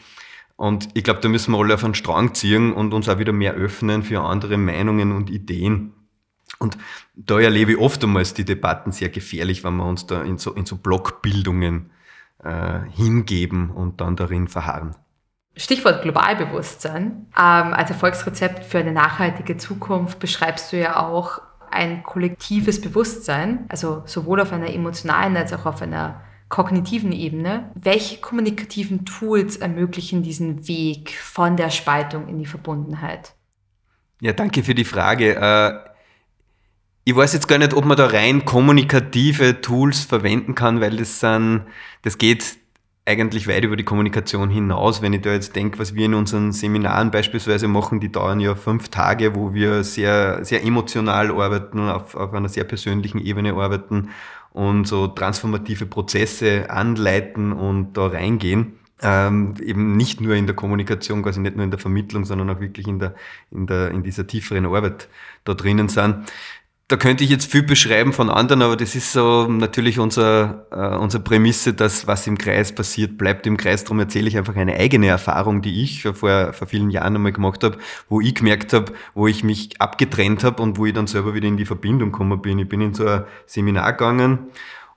Und 0.56 0.90
ich 0.94 1.04
glaube, 1.04 1.22
da 1.22 1.30
müssen 1.30 1.54
wir 1.54 1.60
alle 1.60 1.74
auf 1.74 1.84
einen 1.84 1.96
Strang 1.96 2.34
ziehen 2.34 2.74
und 2.74 2.94
uns 2.94 3.08
auch 3.08 3.18
wieder 3.18 3.32
mehr 3.32 3.54
öffnen 3.54 4.04
für 4.04 4.22
andere 4.22 4.58
Meinungen 4.58 5.14
und 5.14 5.30
Ideen. 5.30 5.94
Und 6.60 6.78
da 7.16 7.40
erlebe 7.40 7.72
ich 7.72 7.78
oftmals 7.78 8.34
die 8.34 8.44
Debatten 8.44 8.92
sehr 8.92 9.10
gefährlich, 9.10 9.64
wenn 9.64 9.78
wir 9.78 9.86
uns 9.86 10.06
da 10.06 10.22
in 10.22 10.38
so, 10.38 10.54
in 10.54 10.66
so 10.66 10.76
Blockbildungen 10.76 11.92
äh, 12.44 12.80
hingeben 12.92 13.70
und 13.70 14.02
dann 14.02 14.16
darin 14.16 14.48
verharren. 14.48 14.96
Stichwort 15.56 16.04
Globalbewusstsein. 16.04 17.28
Ähm, 17.38 17.74
als 17.74 17.90
Erfolgsrezept 17.90 18.66
für 18.66 18.80
eine 18.80 18.92
nachhaltige 18.92 19.58
Zukunft 19.58 20.20
beschreibst 20.20 20.72
du 20.72 20.78
ja 20.78 21.00
auch 21.00 21.42
ein 21.72 22.04
kollektives 22.04 22.82
Bewusstsein, 22.82 23.66
also 23.70 24.04
sowohl 24.06 24.42
auf 24.42 24.52
einer 24.52 24.74
emotionalen 24.74 25.38
als 25.38 25.54
auch 25.54 25.66
auf 25.66 25.82
einer 25.82 26.22
kognitiven 26.50 27.12
Ebene. 27.12 27.72
Welche 27.76 28.20
kommunikativen 28.20 29.06
Tools 29.06 29.58
ermöglichen 29.58 30.24
diesen 30.24 30.68
Weg 30.68 31.12
von 31.12 31.56
der 31.56 31.70
Spaltung 31.70 32.28
in 32.28 32.40
die 32.40 32.46
Verbundenheit? 32.46 33.34
Ja, 34.22 34.34
danke 34.34 34.64
für 34.64 34.76
die 34.76 34.86
Frage. 34.86 35.36
Äh, 35.36 35.90
ich 37.06 37.16
weiß 37.16 37.34
jetzt 37.34 37.48
gar 37.48 37.58
nicht, 37.58 37.74
ob 37.74 37.86
man 37.86 37.98
da 37.98 38.08
rein 38.08 38.46
kommunikative 38.46 39.62
Tools 39.62 40.02
verwenden 40.02 40.56
kann, 40.56 40.82
weil 40.82 40.98
das 40.98 41.20
sind, 41.20 41.64
das 42.02 42.18
geht 42.18 42.58
eigentlich 43.06 43.48
weit 43.48 43.64
über 43.64 43.76
die 43.76 43.84
Kommunikation 43.84 44.50
hinaus. 44.50 45.02
Wenn 45.02 45.14
ich 45.14 45.22
da 45.22 45.32
jetzt 45.32 45.56
denke, 45.56 45.80
was 45.80 45.96
wir 45.96 46.06
in 46.06 46.14
unseren 46.14 46.52
Seminaren 46.52 47.12
beispielsweise 47.12 47.68
machen, 47.68 48.00
die 48.00 48.12
dauern 48.12 48.40
ja 48.40 48.56
fünf 48.56 48.90
Tage, 48.90 49.36
wo 49.36 49.54
wir 49.54 49.84
sehr, 49.84 50.46
sehr 50.46 50.64
emotional 50.64 51.32
arbeiten, 51.32 51.80
auf, 51.90 52.16
auf 52.16 52.34
einer 52.34 52.50
sehr 52.50 52.66
persönlichen 52.66 53.20
Ebene 53.20 53.54
arbeiten 53.54 54.10
und 54.52 54.86
so 54.88 55.08
transformative 55.08 55.86
Prozesse 55.86 56.70
anleiten 56.70 57.52
und 57.52 57.94
da 57.94 58.08
reingehen. 58.08 58.74
Ähm, 59.02 59.54
eben 59.64 59.96
nicht 59.96 60.20
nur 60.20 60.36
in 60.36 60.46
der 60.46 60.56
Kommunikation, 60.56 61.24
quasi 61.24 61.40
nicht 61.40 61.56
nur 61.56 61.64
in 61.64 61.72
der 61.72 61.80
Vermittlung, 61.80 62.26
sondern 62.26 62.50
auch 62.50 62.60
wirklich 62.60 62.86
in 62.86 63.00
der, 63.00 63.16
in 63.50 63.66
der, 63.66 63.92
in 63.92 64.04
dieser 64.04 64.28
tieferen 64.28 64.66
Arbeit 64.66 65.08
da 65.46 65.54
drinnen 65.54 65.88
sind 65.88 66.30
da 66.90 66.98
könnte 66.98 67.24
ich 67.24 67.30
jetzt 67.30 67.52
viel 67.52 67.62
beschreiben 67.62 68.14
von 68.14 68.32
anderen, 68.32 68.64
aber 68.64 68.76
das 68.76 68.96
ist 68.96 69.14
so 69.14 69.46
natürlich 69.48 70.00
unser, 70.00 70.66
äh, 70.72 70.98
unsere 70.98 71.22
Prämisse, 71.22 71.76
dass 71.76 72.08
was 72.08 72.26
im 72.26 72.36
Kreis 72.36 72.74
passiert, 72.74 73.16
bleibt 73.16 73.46
im 73.46 73.58
Kreis. 73.58 73.84
Darum 73.84 74.00
erzähle 74.00 74.28
ich 74.28 74.40
einfach 74.40 74.56
eine 74.56 74.74
eigene 74.74 75.06
Erfahrung, 75.06 75.62
die 75.62 75.84
ich 75.84 76.02
vor, 76.02 76.52
vor 76.52 76.68
vielen 76.68 76.90
Jahren 76.90 77.16
einmal 77.16 77.32
gemacht 77.32 77.64
habe, 77.64 77.78
wo 78.10 78.22
ich 78.22 78.34
gemerkt 78.34 78.74
habe, 78.74 78.92
wo 79.14 79.28
ich 79.28 79.44
mich 79.44 79.80
abgetrennt 79.80 80.44
habe 80.44 80.64
und 80.64 80.80
wo 80.80 80.88
ich 80.88 80.94
dann 80.94 81.06
selber 81.06 81.36
wieder 81.36 81.48
in 81.48 81.58
die 81.58 81.66
Verbindung 81.68 82.12
gekommen 82.12 82.42
bin. 82.42 82.58
Ich 82.58 82.68
bin 82.68 82.82
in 82.82 82.96
so 82.96 83.06
ein 83.06 83.24
Seminar 83.46 83.94
gegangen 83.94 84.48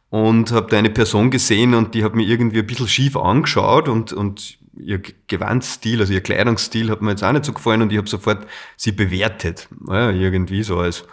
und 0.08 0.50
habe 0.50 0.70
da 0.70 0.78
eine 0.78 0.90
Person 0.90 1.30
gesehen 1.30 1.74
und 1.74 1.92
die 1.92 2.04
hat 2.04 2.14
mir 2.14 2.26
irgendwie 2.26 2.60
ein 2.60 2.66
bisschen 2.66 2.88
schief 2.88 3.18
angeschaut 3.18 3.90
und, 3.90 4.14
und 4.14 4.56
ihr 4.78 5.02
Gewandstil, 5.26 6.00
also 6.00 6.14
ihr 6.14 6.22
Kleidungsstil 6.22 6.90
hat 6.90 7.02
mir 7.02 7.10
jetzt 7.10 7.22
auch 7.22 7.32
nicht 7.32 7.44
so 7.44 7.52
gefallen 7.52 7.82
und 7.82 7.92
ich 7.92 7.98
habe 7.98 8.08
sofort 8.08 8.46
sie 8.78 8.92
bewertet. 8.92 9.68
Ja, 9.88 10.10
irgendwie 10.10 10.62
so 10.62 10.78
als 10.78 11.04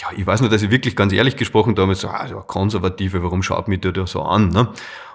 ja, 0.00 0.08
ich 0.16 0.26
weiß 0.26 0.40
nur, 0.40 0.50
dass 0.50 0.62
ich 0.62 0.70
wirklich 0.70 0.96
ganz 0.96 1.12
ehrlich 1.12 1.36
gesprochen 1.36 1.74
damals 1.74 2.00
so, 2.00 2.08
ah, 2.08 2.26
so 2.26 2.36
Konservative, 2.40 3.22
warum 3.22 3.42
schaut 3.42 3.68
mich 3.68 3.80
der 3.80 3.92
da 3.92 4.06
so 4.06 4.22
an? 4.22 4.48
Ne? 4.48 4.68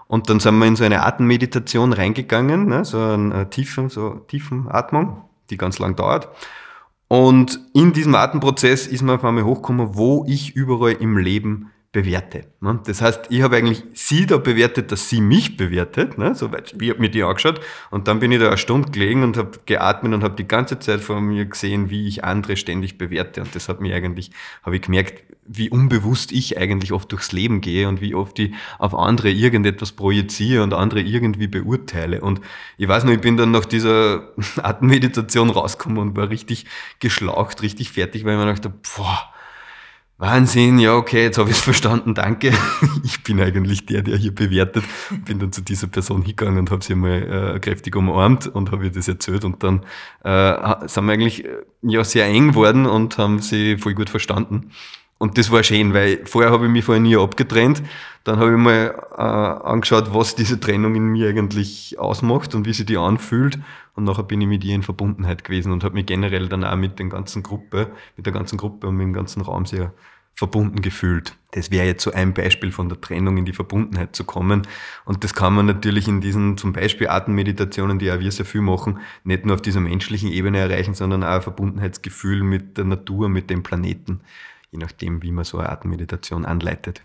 Und 0.07 0.29
dann 0.29 0.39
sind 0.39 0.57
wir 0.59 0.67
in 0.67 0.75
so 0.75 0.83
eine 0.83 1.03
Atemmeditation 1.03 1.93
reingegangen, 1.93 2.67
ne? 2.67 2.85
so 2.85 2.99
eine 2.99 3.49
tiefen, 3.49 3.89
so 3.89 4.21
tiefen 4.27 4.67
Atmung, 4.69 5.23
die 5.49 5.57
ganz 5.57 5.79
lang 5.79 5.95
dauert. 5.95 6.29
Und 7.07 7.59
in 7.73 7.93
diesem 7.93 8.15
Atemprozess 8.15 8.87
ist 8.87 9.01
mir 9.01 9.13
auf 9.13 9.23
einmal 9.23 9.43
hochgekommen, 9.43 9.95
wo 9.95 10.25
ich 10.27 10.55
überall 10.55 10.93
im 10.93 11.17
Leben 11.17 11.71
bewerte. 11.95 12.41
Ne? 12.59 12.77
Das 12.85 13.01
heißt, 13.01 13.27
ich 13.29 13.41
habe 13.41 13.55
eigentlich 13.55 13.81
sie 13.93 14.25
da 14.25 14.35
bewertet, 14.35 14.91
dass 14.91 15.09
sie 15.09 15.21
mich 15.21 15.55
bewertet, 15.55 16.17
ne? 16.17 16.35
so 16.35 16.51
weit, 16.51 16.75
wie 16.77 16.89
habe 16.89 16.99
mir 16.99 17.07
die 17.07 17.23
angeschaut 17.23 17.61
und 17.89 18.09
dann 18.09 18.19
bin 18.19 18.33
ich 18.33 18.39
da 18.39 18.47
eine 18.47 18.57
Stunde 18.57 18.91
gelegen 18.91 19.23
und 19.23 19.37
habe 19.37 19.51
geatmet 19.65 20.13
und 20.13 20.21
habe 20.21 20.35
die 20.35 20.45
ganze 20.45 20.77
Zeit 20.79 20.99
vor 20.99 21.21
mir 21.21 21.45
gesehen, 21.45 21.89
wie 21.89 22.05
ich 22.05 22.25
andere 22.25 22.57
ständig 22.57 22.97
bewerte 22.97 23.39
und 23.39 23.55
das 23.55 23.69
hat 23.69 23.79
mir 23.79 23.95
eigentlich, 23.95 24.31
habe 24.63 24.75
ich 24.75 24.81
gemerkt, 24.81 25.23
wie 25.47 25.69
unbewusst 25.69 26.33
ich 26.33 26.57
eigentlich 26.57 26.91
oft 26.91 27.09
durchs 27.13 27.31
Leben 27.31 27.61
gehe 27.61 27.87
und 27.87 28.01
wie 28.01 28.13
oft 28.13 28.37
ich 28.39 28.51
auf 28.77 28.93
andere 28.93 29.29
irgendetwas 29.29 29.93
projiziere 29.93 30.63
und 30.63 30.73
andere 30.73 30.99
irgendwie 30.99 31.47
beurteile 31.47 32.19
und 32.19 32.41
ich 32.77 32.89
weiß 32.89 33.05
noch, 33.05 33.13
ich 33.13 33.21
bin 33.21 33.37
dann 33.37 33.51
nach 33.51 33.63
dieser 33.63 34.33
Atemmeditation 34.61 35.49
rausgekommen 35.49 35.99
und 35.99 36.17
war 36.17 36.29
richtig 36.29 36.65
geschlaucht, 36.99 37.61
richtig 37.61 37.91
fertig, 37.91 38.25
weil 38.25 38.33
ich 38.33 38.39
mir 38.43 38.51
dachte, 38.51 38.73
boah, 38.97 39.31
Wahnsinn, 40.17 40.79
ja, 40.79 40.95
okay, 40.95 41.23
jetzt 41.23 41.37
habe 41.37 41.49
ich 41.49 41.57
es 41.57 41.61
verstanden, 41.61 42.13
danke. 42.13 42.53
Ich 43.03 43.21
bin 43.23 43.39
eigentlich 43.41 43.85
der, 43.85 44.01
der 44.01 44.17
hier 44.17 44.33
bewertet. 44.33 44.85
Bin 45.25 45.39
dann 45.39 45.51
zu 45.51 45.61
dieser 45.61 45.87
Person 45.87 46.21
hingegangen 46.21 46.59
und 46.59 46.71
habe 46.71 46.83
sie 46.83 46.95
mal 46.95 47.55
äh, 47.55 47.59
kräftig 47.59 47.95
umarmt 47.95 48.47
und 48.47 48.71
habe 48.71 48.85
ihr 48.85 48.91
das 48.91 49.07
erzählt. 49.07 49.43
Und 49.43 49.61
dann 49.63 49.85
äh, 50.23 50.87
sind 50.87 51.05
wir 51.05 51.13
eigentlich 51.13 51.43
äh, 51.43 51.49
ja, 51.81 52.03
sehr 52.03 52.25
eng 52.27 52.49
geworden 52.49 52.85
und 52.85 53.17
haben 53.17 53.39
sie 53.39 53.77
voll 53.77 53.93
gut 53.93 54.09
verstanden. 54.09 54.71
Und 55.17 55.37
das 55.37 55.51
war 55.51 55.63
schön, 55.63 55.93
weil 55.93 56.25
vorher 56.25 56.51
habe 56.51 56.65
ich 56.65 56.71
mich 56.71 56.83
vorher 56.83 57.01
nie 57.01 57.15
abgetrennt. 57.15 57.81
Dann 58.25 58.37
habe 58.37 58.51
ich 58.51 58.57
mal 58.57 58.95
äh, 59.17 59.21
angeschaut, 59.21 60.13
was 60.13 60.35
diese 60.35 60.59
Trennung 60.59 60.95
in 60.95 61.05
mir 61.05 61.29
eigentlich 61.29 61.97
ausmacht 61.97 62.53
und 62.53 62.65
wie 62.65 62.73
sie 62.73 62.85
die 62.85 62.97
anfühlt. 62.97 63.57
Und 63.93 64.03
nachher 64.03 64.23
bin 64.23 64.41
ich 64.41 64.47
mit 64.47 64.63
ihr 64.63 64.75
in 64.75 64.83
Verbundenheit 64.83 65.43
gewesen 65.43 65.71
und 65.71 65.83
habe 65.83 65.95
mich 65.95 66.05
generell 66.05 66.49
dann 66.49 66.63
auch 66.63 66.75
mit 66.75 66.99
der 66.99 67.05
ganzen 67.07 67.43
Gruppe, 67.43 67.91
mit 68.17 68.25
der 68.25 68.33
ganzen 68.33 68.57
Gruppe 68.57 68.87
und 68.87 68.97
mit 68.97 69.05
dem 69.05 69.13
ganzen 69.13 69.41
Raum 69.41 69.65
sehr 69.65 69.93
verbunden 70.33 70.81
gefühlt. 70.81 71.37
Das 71.51 71.71
wäre 71.71 71.85
jetzt 71.85 72.03
so 72.03 72.11
ein 72.11 72.33
Beispiel 72.33 72.73
von 72.73 72.89
der 72.89 72.99
Trennung 72.99 73.37
in 73.37 73.45
die 73.45 73.53
Verbundenheit 73.53 74.15
zu 74.15 74.25
kommen. 74.25 74.67
Und 75.05 75.23
das 75.23 75.33
kann 75.33 75.53
man 75.53 75.65
natürlich 75.65 76.09
in 76.09 76.19
diesen 76.19 76.57
zum 76.57 76.73
Beispiel 76.73 77.07
Atemmeditationen, 77.07 77.99
die 77.99 78.11
auch 78.11 78.19
wir 78.19 78.31
sehr 78.31 78.45
viel 78.45 78.59
machen, 78.59 78.99
nicht 79.23 79.45
nur 79.45 79.55
auf 79.55 79.61
dieser 79.61 79.79
menschlichen 79.79 80.29
Ebene 80.29 80.59
erreichen, 80.59 80.93
sondern 80.93 81.23
auch 81.23 81.35
ein 81.35 81.41
Verbundenheitsgefühl 81.41 82.43
mit 82.43 82.77
der 82.77 82.83
Natur, 82.83 83.29
mit 83.29 83.49
dem 83.49 83.63
Planeten, 83.63 84.19
je 84.75 84.81
nachdem, 84.81 85.23
wie 85.23 85.31
man 85.31 85.45
so 85.45 85.57
eine 85.57 85.69
Atemmeditation 85.69 86.45
anleitet. 86.45 87.01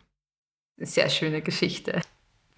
Sehr 0.76 1.08
schöne 1.08 1.40
Geschichte 1.40 2.02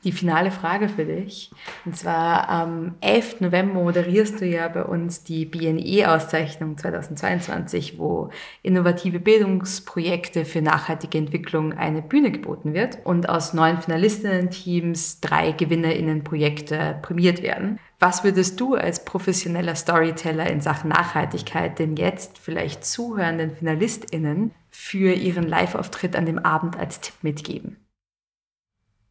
die 0.04 0.12
finale 0.12 0.50
Frage 0.50 0.88
für 0.88 1.04
dich. 1.04 1.50
Und 1.84 1.96
zwar 1.96 2.48
am 2.48 2.96
11. 3.00 3.40
November 3.40 3.74
moderierst 3.82 4.40
du 4.40 4.46
ja 4.46 4.68
bei 4.68 4.84
uns 4.84 5.22
die 5.22 5.44
BNE-Auszeichnung 5.44 6.76
2022, 6.76 7.98
wo 7.98 8.30
innovative 8.62 9.20
Bildungsprojekte 9.20 10.44
für 10.44 10.60
nachhaltige 10.60 11.18
Entwicklung 11.18 11.72
eine 11.72 12.02
Bühne 12.02 12.32
geboten 12.32 12.74
wird 12.74 12.98
und 13.04 13.28
aus 13.28 13.54
neun 13.54 13.80
Finalistinnen-Teams 13.80 15.20
drei 15.20 15.52
GewinnerInnen-Projekte 15.52 16.98
prämiert 17.02 17.42
werden. 17.42 17.78
Was 18.00 18.24
würdest 18.24 18.60
du 18.60 18.74
als 18.74 19.04
professioneller 19.04 19.76
Storyteller 19.76 20.50
in 20.50 20.60
Sachen 20.60 20.90
Nachhaltigkeit 20.90 21.78
den 21.78 21.94
jetzt 21.94 22.38
vielleicht 22.38 22.84
zuhörenden 22.84 23.52
FinalistInnen 23.52 24.50
für 24.72 25.12
ihren 25.12 25.46
Live-Auftritt 25.46 26.16
an 26.16 26.26
dem 26.26 26.38
Abend 26.38 26.76
als 26.76 27.00
Tipp 27.00 27.14
mitgeben? 27.22 27.76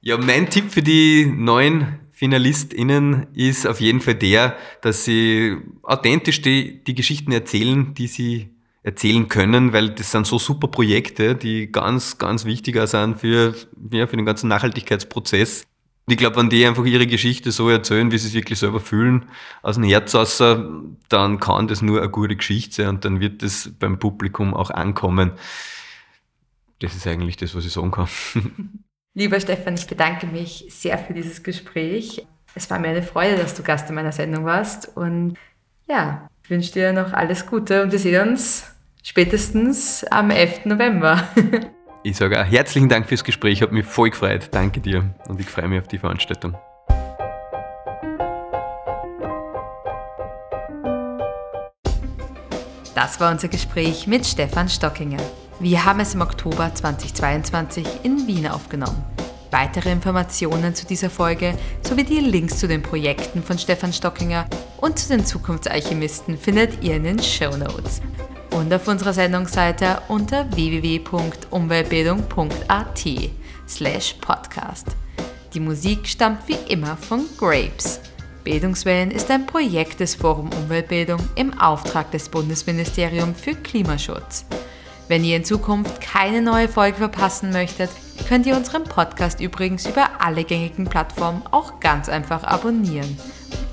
ja, 0.00 0.18
mein 0.18 0.50
Tipp 0.50 0.72
für 0.72 0.82
die 0.82 1.26
neuen 1.26 2.00
FinalistInnen 2.12 3.26
ist 3.34 3.66
auf 3.66 3.80
jeden 3.80 4.00
Fall 4.00 4.14
der, 4.14 4.56
dass 4.80 5.04
sie 5.04 5.58
authentisch 5.82 6.40
die, 6.40 6.82
die 6.82 6.94
Geschichten 6.94 7.30
erzählen, 7.30 7.92
die 7.94 8.06
sie 8.06 8.50
erzählen 8.82 9.28
können, 9.28 9.72
weil 9.72 9.90
das 9.90 10.10
sind 10.10 10.26
so 10.26 10.38
super 10.38 10.68
Projekte, 10.68 11.34
die 11.34 11.70
ganz, 11.70 12.18
ganz 12.18 12.44
wichtiger 12.44 12.86
sind 12.86 13.20
für, 13.20 13.54
ja, 13.90 14.06
für 14.06 14.16
den 14.16 14.26
ganzen 14.26 14.48
Nachhaltigkeitsprozess. 14.48 15.66
Ich 16.06 16.18
glaube, 16.18 16.36
wenn 16.36 16.50
die 16.50 16.66
einfach 16.66 16.84
ihre 16.84 17.06
Geschichte 17.06 17.50
so 17.50 17.70
erzählen, 17.70 18.10
wie 18.12 18.18
sie 18.18 18.28
es 18.28 18.34
wirklich 18.34 18.58
selber 18.58 18.80
fühlen, 18.80 19.26
aus 19.62 19.76
dem 19.76 19.84
Herz 19.84 20.14
aus, 20.14 20.36
dann 20.38 21.40
kann 21.40 21.68
das 21.68 21.80
nur 21.80 22.00
eine 22.00 22.10
gute 22.10 22.36
Geschichte 22.36 22.74
sein 22.74 22.88
und 22.88 23.04
dann 23.04 23.20
wird 23.20 23.42
das 23.42 23.70
beim 23.78 23.98
Publikum 23.98 24.52
auch 24.52 24.70
ankommen 24.70 25.32
das 26.84 26.94
ist 26.94 27.06
eigentlich 27.06 27.36
das, 27.36 27.54
was 27.54 27.64
ich 27.64 27.72
sagen 27.72 27.90
kann. 27.90 28.08
Lieber 29.14 29.40
Stefan, 29.40 29.74
ich 29.74 29.86
bedanke 29.86 30.26
mich 30.26 30.66
sehr 30.68 30.98
für 30.98 31.14
dieses 31.14 31.42
Gespräch. 31.42 32.26
Es 32.54 32.68
war 32.70 32.78
mir 32.78 32.88
eine 32.88 33.02
Freude, 33.02 33.36
dass 33.36 33.54
du 33.54 33.62
Gast 33.62 33.88
in 33.88 33.94
meiner 33.94 34.12
Sendung 34.12 34.44
warst. 34.44 34.96
Und 34.96 35.36
ja, 35.88 36.28
ich 36.42 36.50
wünsche 36.50 36.72
dir 36.72 36.92
noch 36.92 37.12
alles 37.12 37.46
Gute 37.46 37.82
und 37.82 37.92
wir 37.92 37.98
sehen 37.98 38.28
uns 38.28 38.74
spätestens 39.02 40.04
am 40.04 40.30
11. 40.30 40.66
November. 40.66 41.28
ich 42.04 42.18
sage 42.18 42.40
auch 42.40 42.44
herzlichen 42.44 42.88
Dank 42.88 43.08
fürs 43.08 43.24
Gespräch, 43.24 43.62
hat 43.62 43.72
mich 43.72 43.86
voll 43.86 44.10
gefreut. 44.10 44.48
Danke 44.50 44.80
dir 44.80 45.10
und 45.26 45.40
ich 45.40 45.48
freue 45.48 45.68
mich 45.68 45.80
auf 45.80 45.88
die 45.88 45.98
Veranstaltung. 45.98 46.54
Das 52.94 53.18
war 53.18 53.32
unser 53.32 53.48
Gespräch 53.48 54.06
mit 54.06 54.24
Stefan 54.26 54.68
Stockinger. 54.68 55.20
Wir 55.58 55.84
haben 55.84 56.00
es 56.00 56.14
im 56.14 56.20
Oktober 56.20 56.72
2022 56.74 57.86
in 58.02 58.26
Wien 58.26 58.46
aufgenommen. 58.46 59.02
Weitere 59.50 59.90
Informationen 59.90 60.74
zu 60.74 60.86
dieser 60.86 61.10
Folge 61.10 61.56
sowie 61.82 62.04
die 62.04 62.20
Links 62.20 62.58
zu 62.58 62.68
den 62.68 62.82
Projekten 62.82 63.42
von 63.42 63.58
Stefan 63.58 63.92
Stockinger 63.92 64.46
und 64.76 64.98
zu 64.98 65.08
den 65.08 65.24
Zukunftsalchemisten 65.24 66.36
findet 66.36 66.82
ihr 66.82 66.96
in 66.96 67.04
den 67.04 67.22
Show 67.22 67.56
Notes 67.56 68.02
und 68.54 68.72
auf 68.72 68.88
unserer 68.88 69.12
Sendungsseite 69.12 70.00
unter 70.08 70.50
www.umweltbildung.at 70.54 73.04
slash 73.68 74.14
podcast. 74.20 74.86
Die 75.52 75.60
Musik 75.60 76.06
stammt 76.06 76.46
wie 76.46 76.56
immer 76.68 76.96
von 76.96 77.26
Grapes. 77.36 78.00
Bildungswellen 78.44 79.10
ist 79.10 79.30
ein 79.30 79.44
Projekt 79.46 80.00
des 80.00 80.14
Forum 80.14 80.50
Umweltbildung 80.52 81.18
im 81.34 81.58
Auftrag 81.58 82.10
des 82.12 82.28
Bundesministeriums 82.28 83.40
für 83.40 83.54
Klimaschutz. 83.54 84.44
Wenn 85.08 85.24
ihr 85.24 85.36
in 85.36 85.44
Zukunft 85.44 86.00
keine 86.00 86.40
neue 86.40 86.68
Folge 86.68 86.98
verpassen 86.98 87.50
möchtet, 87.50 87.90
könnt 88.28 88.46
ihr 88.46 88.56
unseren 88.56 88.84
Podcast 88.84 89.40
übrigens 89.40 89.86
über 89.86 90.08
alle 90.20 90.44
gängigen 90.44 90.84
Plattformen 90.84 91.42
auch 91.50 91.80
ganz 91.80 92.08
einfach 92.08 92.44
abonnieren. 92.44 93.18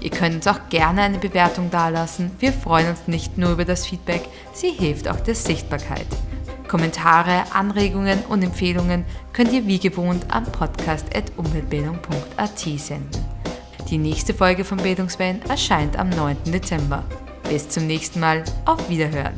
Ihr 0.02 0.10
könnt 0.10 0.36
uns 0.36 0.48
auch 0.48 0.68
gerne 0.70 1.04
eine 1.04 1.20
Bewertung 1.20 1.70
dalassen. 1.70 2.32
Wir 2.40 2.52
freuen 2.52 2.90
uns 2.90 3.08
nicht 3.08 3.38
nur 3.38 3.52
über 3.52 3.64
das 3.66 3.86
Feedback, 3.86 4.24
sie 4.52 4.72
hilft 4.72 5.08
auch 5.08 5.20
der 5.20 5.36
Sichtbarkeit. 5.36 6.08
Kommentare, 6.68 7.44
Anregungen 7.54 8.18
und 8.30 8.44
Empfehlungen 8.44 9.06
könnt 9.34 9.54
ihr 9.54 9.68
wie 9.68 9.80
gewohnt 9.80 10.34
an 10.34 10.46
podcast.umweltbildung.at 10.46 12.60
senden. 12.60 13.26
Die 13.90 13.98
nächste 13.98 14.34
Folge 14.34 14.64
von 14.64 14.78
Bildungswellen 14.78 15.42
erscheint 15.50 16.00
am 16.00 16.08
9. 16.10 16.38
Dezember. 16.46 17.04
Bis 17.50 17.68
zum 17.68 17.88
nächsten 17.88 18.22
Mal, 18.22 18.46
auf 18.66 18.90
Wiederhören! 18.90 19.34